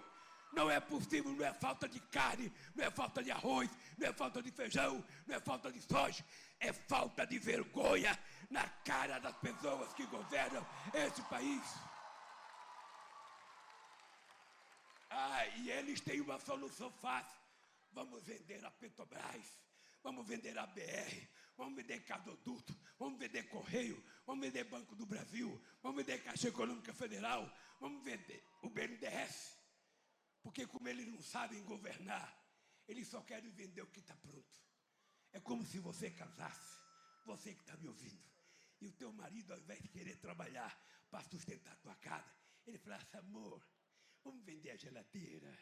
Não 0.54 0.70
é 0.70 0.82
possível, 0.82 1.32
não 1.32 1.46
é 1.46 1.54
falta 1.54 1.88
de 1.88 2.00
carne, 2.02 2.52
não 2.76 2.84
é 2.84 2.92
falta 2.92 3.24
de 3.24 3.32
arroz, 3.32 3.70
não 3.98 4.06
é 4.06 4.12
falta 4.12 4.44
de 4.44 4.52
feijão, 4.52 5.02
não 5.26 5.36
é 5.36 5.40
falta 5.40 5.72
de 5.72 5.82
soja, 5.82 6.26
é 6.60 6.74
falta 6.74 7.26
de 7.26 7.40
vergonha 7.40 8.20
na 8.52 8.68
cara 8.84 9.18
das 9.20 9.36
pessoas 9.38 9.92
que 9.94 10.06
governam 10.08 10.66
esse 10.94 11.22
país. 11.24 11.64
Ah, 15.10 15.48
e 15.58 15.72
eles 15.72 16.02
têm 16.02 16.20
uma 16.22 16.40
solução 16.40 16.92
fácil. 16.92 17.40
Vamos 17.94 18.24
vender 18.24 18.64
a 18.66 18.72
Petrobras, 18.72 19.46
vamos 20.04 20.26
vender 20.28 20.58
a 20.58 20.66
BR, 20.68 21.28
vamos 21.58 21.76
vender 21.76 22.00
gasoduto, 22.00 22.74
vamos 22.98 23.20
vender 23.20 23.44
Correio, 23.50 24.02
vamos 24.26 24.46
vender 24.46 24.64
Banco 24.66 24.96
do 24.96 25.06
Brasil, 25.06 25.62
vamos 25.82 25.98
vender 25.98 26.24
Caixa 26.24 26.48
Econômica 26.48 26.94
Federal, 26.94 27.50
vamos 27.80 28.04
vender 28.04 28.46
o 28.62 28.70
BNDES. 28.70 29.58
Porque 30.42 30.66
como 30.68 30.88
eles 30.88 31.08
não 31.08 31.22
sabem 31.22 31.64
governar, 31.64 32.38
eles 32.88 33.08
só 33.08 33.22
querem 33.22 33.52
vender 33.52 33.82
o 33.82 33.88
que 33.88 34.00
está 34.00 34.16
pronto. 34.16 34.60
É 35.34 35.40
como 35.40 35.66
se 35.66 35.80
você 35.80 36.10
casasse, 36.10 36.80
você 37.26 37.54
que 37.54 37.62
está 37.62 37.76
me 37.78 37.88
ouvindo, 37.88 38.32
e 38.82 38.88
o 38.88 38.92
teu 38.94 39.12
marido, 39.14 39.54
ao 39.54 39.60
invés 39.60 39.82
de 39.82 39.90
querer 39.90 40.18
trabalhar 40.18 40.78
para 41.10 41.24
sustentar 41.24 41.74
a 41.74 41.78
tua 41.78 41.96
casa, 41.96 42.34
ele 42.66 42.78
falasse, 42.78 43.16
amor, 43.18 43.66
vamos 44.24 44.44
vender 44.44 44.72
a 44.72 44.76
geladeira. 44.76 45.58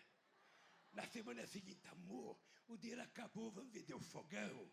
Na 0.94 1.06
semana 1.08 1.46
seguinte, 1.46 1.88
amor, 1.88 2.40
o 2.68 2.78
dinheiro 2.78 3.04
acabou, 3.04 3.52
vamos 3.52 3.72
vender 3.72 3.94
o 3.94 4.00
fogão. 4.00 4.72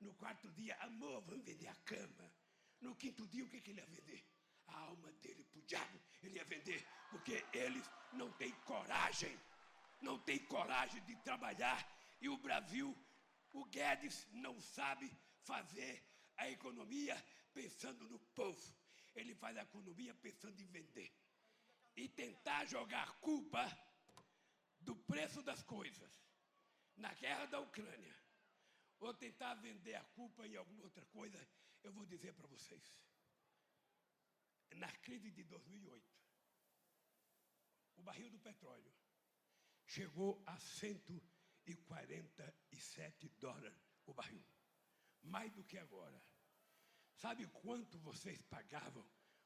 No 0.00 0.14
quarto 0.14 0.50
dia, 0.52 0.74
amor, 0.82 1.20
vamos 1.22 1.44
vender 1.44 1.68
a 1.68 1.74
cama. 1.76 2.32
No 2.80 2.96
quinto 2.96 3.26
dia, 3.26 3.44
o 3.44 3.48
que, 3.48 3.60
que 3.60 3.70
ele 3.70 3.80
ia 3.80 3.86
vender? 3.86 4.24
a 4.70 4.78
alma 4.78 5.12
dele 5.14 5.44
para 5.44 5.58
o 5.58 5.62
diabo, 5.62 6.00
ele 6.22 6.36
ia 6.36 6.44
vender, 6.44 6.86
porque 7.10 7.44
eles 7.52 7.84
não 8.12 8.30
têm 8.32 8.52
coragem, 8.64 9.38
não 10.00 10.18
têm 10.18 10.38
coragem 10.46 11.02
de 11.04 11.16
trabalhar. 11.16 11.86
E 12.20 12.28
o 12.28 12.36
Brasil, 12.36 12.96
o 13.52 13.64
Guedes 13.66 14.26
não 14.32 14.60
sabe 14.60 15.10
fazer 15.44 16.04
a 16.36 16.48
economia 16.48 17.22
pensando 17.52 18.08
no 18.08 18.18
povo, 18.40 18.74
ele 19.14 19.34
faz 19.34 19.56
a 19.56 19.62
economia 19.62 20.14
pensando 20.14 20.60
em 20.60 20.66
vender. 20.66 21.12
E 21.96 22.08
tentar 22.08 22.64
jogar 22.66 23.18
culpa 23.20 23.64
do 24.80 24.96
preço 24.96 25.42
das 25.42 25.62
coisas 25.62 26.10
na 26.96 27.12
guerra 27.14 27.46
da 27.46 27.60
Ucrânia, 27.60 28.16
ou 28.98 29.14
tentar 29.14 29.54
vender 29.54 29.94
a 29.94 30.04
culpa 30.04 30.46
em 30.46 30.56
alguma 30.56 30.82
outra 30.82 31.04
coisa, 31.06 31.38
eu 31.82 31.92
vou 31.92 32.06
dizer 32.06 32.34
para 32.34 32.46
vocês 32.46 33.00
na 34.76 34.90
crise 34.98 35.30
de 35.30 35.42
2008, 35.44 36.04
o 37.96 38.02
barril 38.02 38.30
do 38.30 38.38
petróleo 38.38 38.92
chegou 39.86 40.42
a 40.46 40.58
147 40.58 43.28
dólares 43.40 43.78
o 44.06 44.14
barril. 44.14 44.46
Mais 45.22 45.52
do 45.52 45.62
que 45.64 45.76
agora. 45.76 46.22
Sabe 47.20 47.46
quanto 47.48 47.98
vocês 47.98 48.40
pagavam 48.48 49.04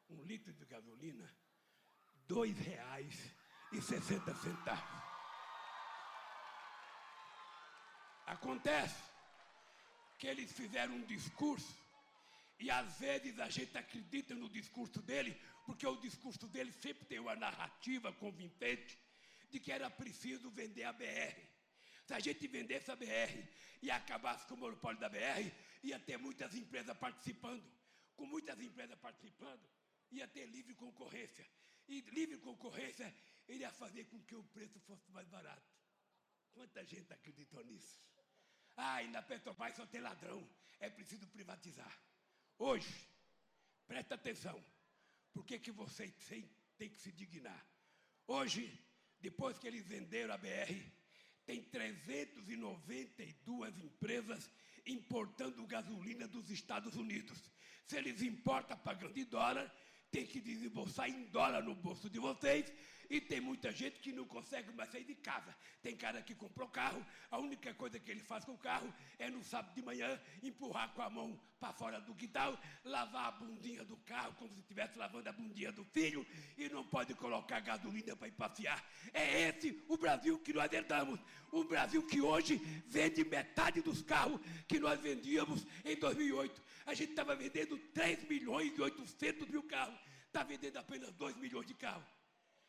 um 0.08 0.22
litro 0.22 0.52
de 0.52 0.64
gasolina? 0.64 1.28
Dois 2.28 2.56
reais 2.56 3.16
e 3.72 3.82
sessenta 3.82 4.32
centavos. 4.36 5.02
Acontece 8.26 9.02
que 10.20 10.28
eles 10.28 10.52
fizeram 10.52 10.94
um 10.94 11.04
discurso 11.04 11.76
e 12.60 12.70
às 12.70 13.00
vezes 13.00 13.40
a 13.40 13.48
gente 13.50 13.76
acredita 13.76 14.36
no 14.36 14.48
discurso 14.48 15.02
dele, 15.02 15.36
porque 15.66 15.84
o 15.84 15.96
discurso 15.96 16.46
dele 16.46 16.70
sempre 16.70 17.04
tem 17.06 17.18
uma 17.18 17.34
narrativa 17.34 18.12
convincente 18.12 18.96
de 19.50 19.58
que 19.58 19.72
era 19.72 19.90
preciso 19.90 20.48
vender 20.50 20.84
a 20.84 20.92
BR. 20.92 21.36
Se 22.06 22.14
a 22.14 22.20
gente 22.20 22.46
vendesse 22.46 22.88
a 22.92 22.94
BR 22.94 23.48
e 23.82 23.90
acabasse 23.90 24.46
com 24.46 24.54
o 24.54 24.58
monopólio 24.58 25.00
da 25.00 25.08
BR, 25.08 25.50
ia 25.84 26.00
ter 26.00 26.16
muitas 26.16 26.54
empresas 26.54 26.96
participando. 26.96 27.62
Com 28.16 28.26
muitas 28.26 28.58
empresas 28.60 28.98
participando, 28.98 29.60
ia 30.10 30.26
ter 30.26 30.46
livre 30.46 30.74
concorrência. 30.74 31.46
E 31.86 32.00
livre 32.00 32.38
concorrência 32.38 33.14
iria 33.48 33.70
fazer 33.70 34.04
com 34.04 34.20
que 34.22 34.34
o 34.34 34.42
preço 34.44 34.80
fosse 34.80 35.10
mais 35.10 35.28
barato. 35.28 35.70
Quanta 36.52 36.84
gente 36.84 37.12
acreditou 37.12 37.62
nisso? 37.64 38.00
Ah, 38.76 39.02
na 39.04 39.22
Petrobras 39.22 39.76
só 39.76 39.86
tem 39.86 40.00
ladrão. 40.00 40.48
É 40.80 40.88
preciso 40.88 41.26
privatizar. 41.28 42.00
Hoje, 42.58 43.08
presta 43.86 44.14
atenção, 44.14 44.64
por 45.32 45.44
que, 45.44 45.58
que 45.58 45.70
você 45.70 46.08
tem 46.78 46.88
que 46.88 47.00
se 47.00 47.12
dignar? 47.12 47.66
Hoje, 48.26 48.72
depois 49.20 49.58
que 49.58 49.66
eles 49.66 49.86
venderam 49.86 50.32
a 50.32 50.38
BR, 50.38 50.72
tem 51.44 51.62
392 51.62 53.78
empresas 53.78 54.50
importando 54.86 55.66
gasolina 55.66 56.26
dos 56.26 56.50
Estados 56.50 56.94
Unidos. 56.96 57.50
Se 57.86 57.96
eles 57.96 58.22
importam 58.22 58.78
pagando 58.78 59.18
em 59.18 59.24
dólar, 59.24 59.72
tem 60.10 60.26
que 60.26 60.40
desembolsar 60.40 61.08
em 61.08 61.24
dólar 61.26 61.62
no 61.62 61.74
bolso 61.74 62.08
de 62.08 62.18
vocês 62.18 62.72
e 63.10 63.20
tem 63.20 63.40
muita 63.40 63.72
gente 63.72 63.98
que 64.00 64.12
não 64.12 64.24
consegue 64.24 64.72
mais 64.72 64.90
sair 64.90 65.04
de 65.04 65.14
casa. 65.14 65.54
Tem 65.82 65.96
cara 65.96 66.22
que 66.22 66.34
comprou 66.34 66.68
carro, 66.68 67.04
a 67.30 67.38
única 67.38 67.72
coisa 67.74 67.98
que 67.98 68.10
ele 68.10 68.20
faz 68.20 68.44
com 68.44 68.52
o 68.52 68.58
carro 68.58 68.92
é 69.18 69.28
no 69.30 69.42
sábado 69.44 69.74
de 69.74 69.82
manhã 69.82 70.20
empurrar 70.42 70.92
com 70.94 71.02
a 71.02 71.10
mão 71.10 71.38
para 71.60 71.72
fora 71.72 72.00
do 72.00 72.14
quintal, 72.14 72.58
lavar 72.84 73.28
a 73.28 73.32
bundinha 73.32 73.84
do 73.84 73.96
carro 73.98 74.34
como 74.34 74.52
se 74.52 74.60
estivesse 74.60 74.98
lavando 74.98 75.28
a 75.28 75.32
bundinha 75.32 75.72
do 75.72 75.84
filho 75.84 76.26
e 76.58 76.68
não 76.68 76.84
pode 76.84 77.14
colocar 77.14 77.60
gasolina 77.60 78.14
para 78.16 78.28
ir 78.28 78.32
passear. 78.32 78.84
É 79.12 79.48
esse 79.48 79.82
o 79.88 79.96
Brasil 79.96 80.38
que 80.38 80.52
nós 80.52 80.72
herdamos. 80.72 81.18
O 81.50 81.64
Brasil 81.64 82.02
que 82.02 82.20
hoje 82.20 82.56
vende 82.86 83.24
metade 83.24 83.80
dos 83.80 84.02
carros 84.02 84.40
que 84.66 84.78
nós 84.78 85.00
vendíamos 85.00 85.66
em 85.84 85.96
2008. 85.96 86.62
A 86.86 86.94
gente 86.94 87.10
estava 87.10 87.34
vendendo 87.34 87.78
3 87.94 88.28
milhões 88.28 88.76
e 88.76 88.82
800 88.82 89.48
mil 89.48 89.62
carros 89.62 89.98
está 90.26 90.42
vendendo 90.42 90.76
apenas 90.76 91.12
2 91.12 91.36
milhões 91.36 91.66
de 91.66 91.74
carros. 91.74 92.23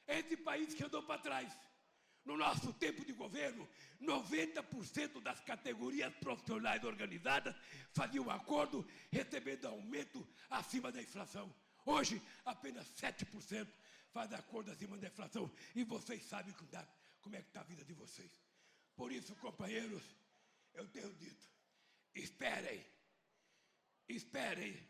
Esse 0.08 0.38
país 0.38 0.74
que 0.74 0.84
andou 0.84 1.04
para 1.04 1.22
trás. 1.22 1.58
No 2.24 2.36
nosso 2.36 2.74
tempo 2.74 3.06
de 3.06 3.14
governo, 3.14 3.70
90% 4.02 5.22
das 5.22 5.40
categorias 5.42 6.14
profissionais 6.16 6.84
organizadas 6.84 7.56
faziam 7.94 8.30
acordo 8.32 8.86
recebendo 9.12 9.68
aumento 9.68 10.28
acima 10.50 10.92
da 10.92 11.02
inflação. 11.02 11.54
Hoje, 11.86 12.20
apenas 12.44 12.88
7% 13.00 13.68
faz 14.12 14.34
acordo 14.34 14.72
acima 14.72 14.98
da 14.98 15.08
inflação. 15.08 15.52
E 15.76 15.84
vocês 15.84 16.24
sabem 16.26 16.54
como 17.22 17.36
é 17.36 17.42
que 17.42 17.50
está 17.50 17.62
a 17.62 17.64
vida 17.64 17.86
de 17.86 17.94
vocês. 17.94 18.32
Por 18.96 19.12
isso, 19.12 19.36
companheiros, 19.36 20.04
eu 20.74 20.88
tenho 20.88 21.14
dito: 21.14 21.48
esperem, 22.16 22.84
esperem, 24.08 24.90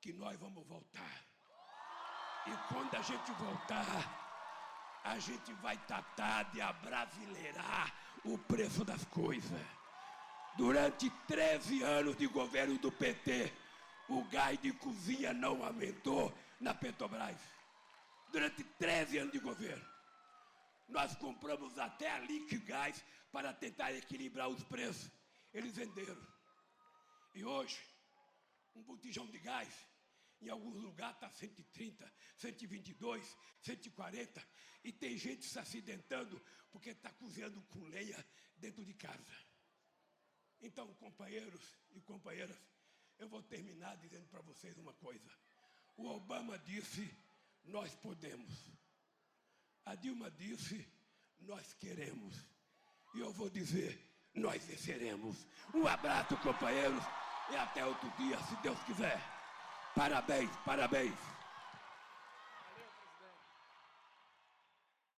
que 0.00 0.12
nós 0.12 0.38
vamos 0.38 0.66
voltar. 0.66 1.25
E 2.46 2.72
quando 2.72 2.94
a 2.94 3.02
gente 3.02 3.32
voltar, 3.32 4.26
a 5.04 5.18
gente 5.18 5.52
vai 5.54 5.76
tratar 5.86 6.44
de 6.52 6.60
abrasileirar 6.60 7.92
o 8.24 8.38
preço 8.38 8.84
das 8.84 9.04
coisas. 9.06 9.60
Durante 10.56 11.10
13 11.28 11.82
anos 11.82 12.16
de 12.16 12.26
governo 12.26 12.78
do 12.78 12.90
PT, 12.90 13.52
o 14.08 14.22
gás 14.24 14.58
de 14.60 14.72
cozinha 14.72 15.32
não 15.32 15.64
aumentou 15.64 16.32
na 16.60 16.72
Petrobras. 16.72 17.40
Durante 18.30 18.62
13 18.62 19.18
anos 19.18 19.32
de 19.32 19.38
governo. 19.38 19.84
Nós 20.88 21.14
compramos 21.16 21.78
até 21.78 22.10
a 22.10 22.20
Liquigás 22.20 23.04
para 23.32 23.52
tentar 23.52 23.92
equilibrar 23.92 24.48
os 24.48 24.62
preços. 24.62 25.10
Eles 25.52 25.76
venderam. 25.76 26.16
E 27.34 27.44
hoje, 27.44 27.78
um 28.74 28.82
botijão 28.82 29.26
de 29.26 29.38
gás 29.38 29.68
em 30.40 30.48
alguns 30.48 30.76
lugares 30.76 31.16
está 31.16 31.30
130, 31.30 32.12
122, 32.36 33.36
140. 33.62 34.48
E 34.84 34.92
tem 34.92 35.16
gente 35.16 35.44
se 35.44 35.58
acidentando 35.58 36.40
porque 36.70 36.90
está 36.90 37.10
cozinhando 37.12 37.60
com 37.62 37.84
lenha 37.84 38.24
dentro 38.56 38.84
de 38.84 38.94
casa. 38.94 39.32
Então, 40.60 40.92
companheiros 40.94 41.62
e 41.92 42.00
companheiras, 42.00 42.56
eu 43.18 43.28
vou 43.28 43.42
terminar 43.42 43.96
dizendo 43.96 44.26
para 44.28 44.40
vocês 44.42 44.76
uma 44.78 44.92
coisa. 44.94 45.30
O 45.96 46.06
Obama 46.06 46.58
disse: 46.58 47.08
Nós 47.64 47.94
podemos. 47.96 48.52
A 49.84 49.94
Dilma 49.94 50.30
disse: 50.30 50.86
Nós 51.40 51.72
queremos. 51.74 52.36
E 53.14 53.20
eu 53.20 53.32
vou 53.32 53.48
dizer: 53.48 53.98
nós 54.36 54.62
venceremos. 54.64 55.46
Um 55.74 55.86
abraço, 55.86 56.36
companheiros, 56.38 57.02
e 57.50 57.56
até 57.56 57.84
outro 57.84 58.10
dia, 58.18 58.38
se 58.44 58.56
Deus 58.56 58.78
quiser. 58.84 59.35
Parabéns, 59.96 60.46
parabéns. 60.66 61.35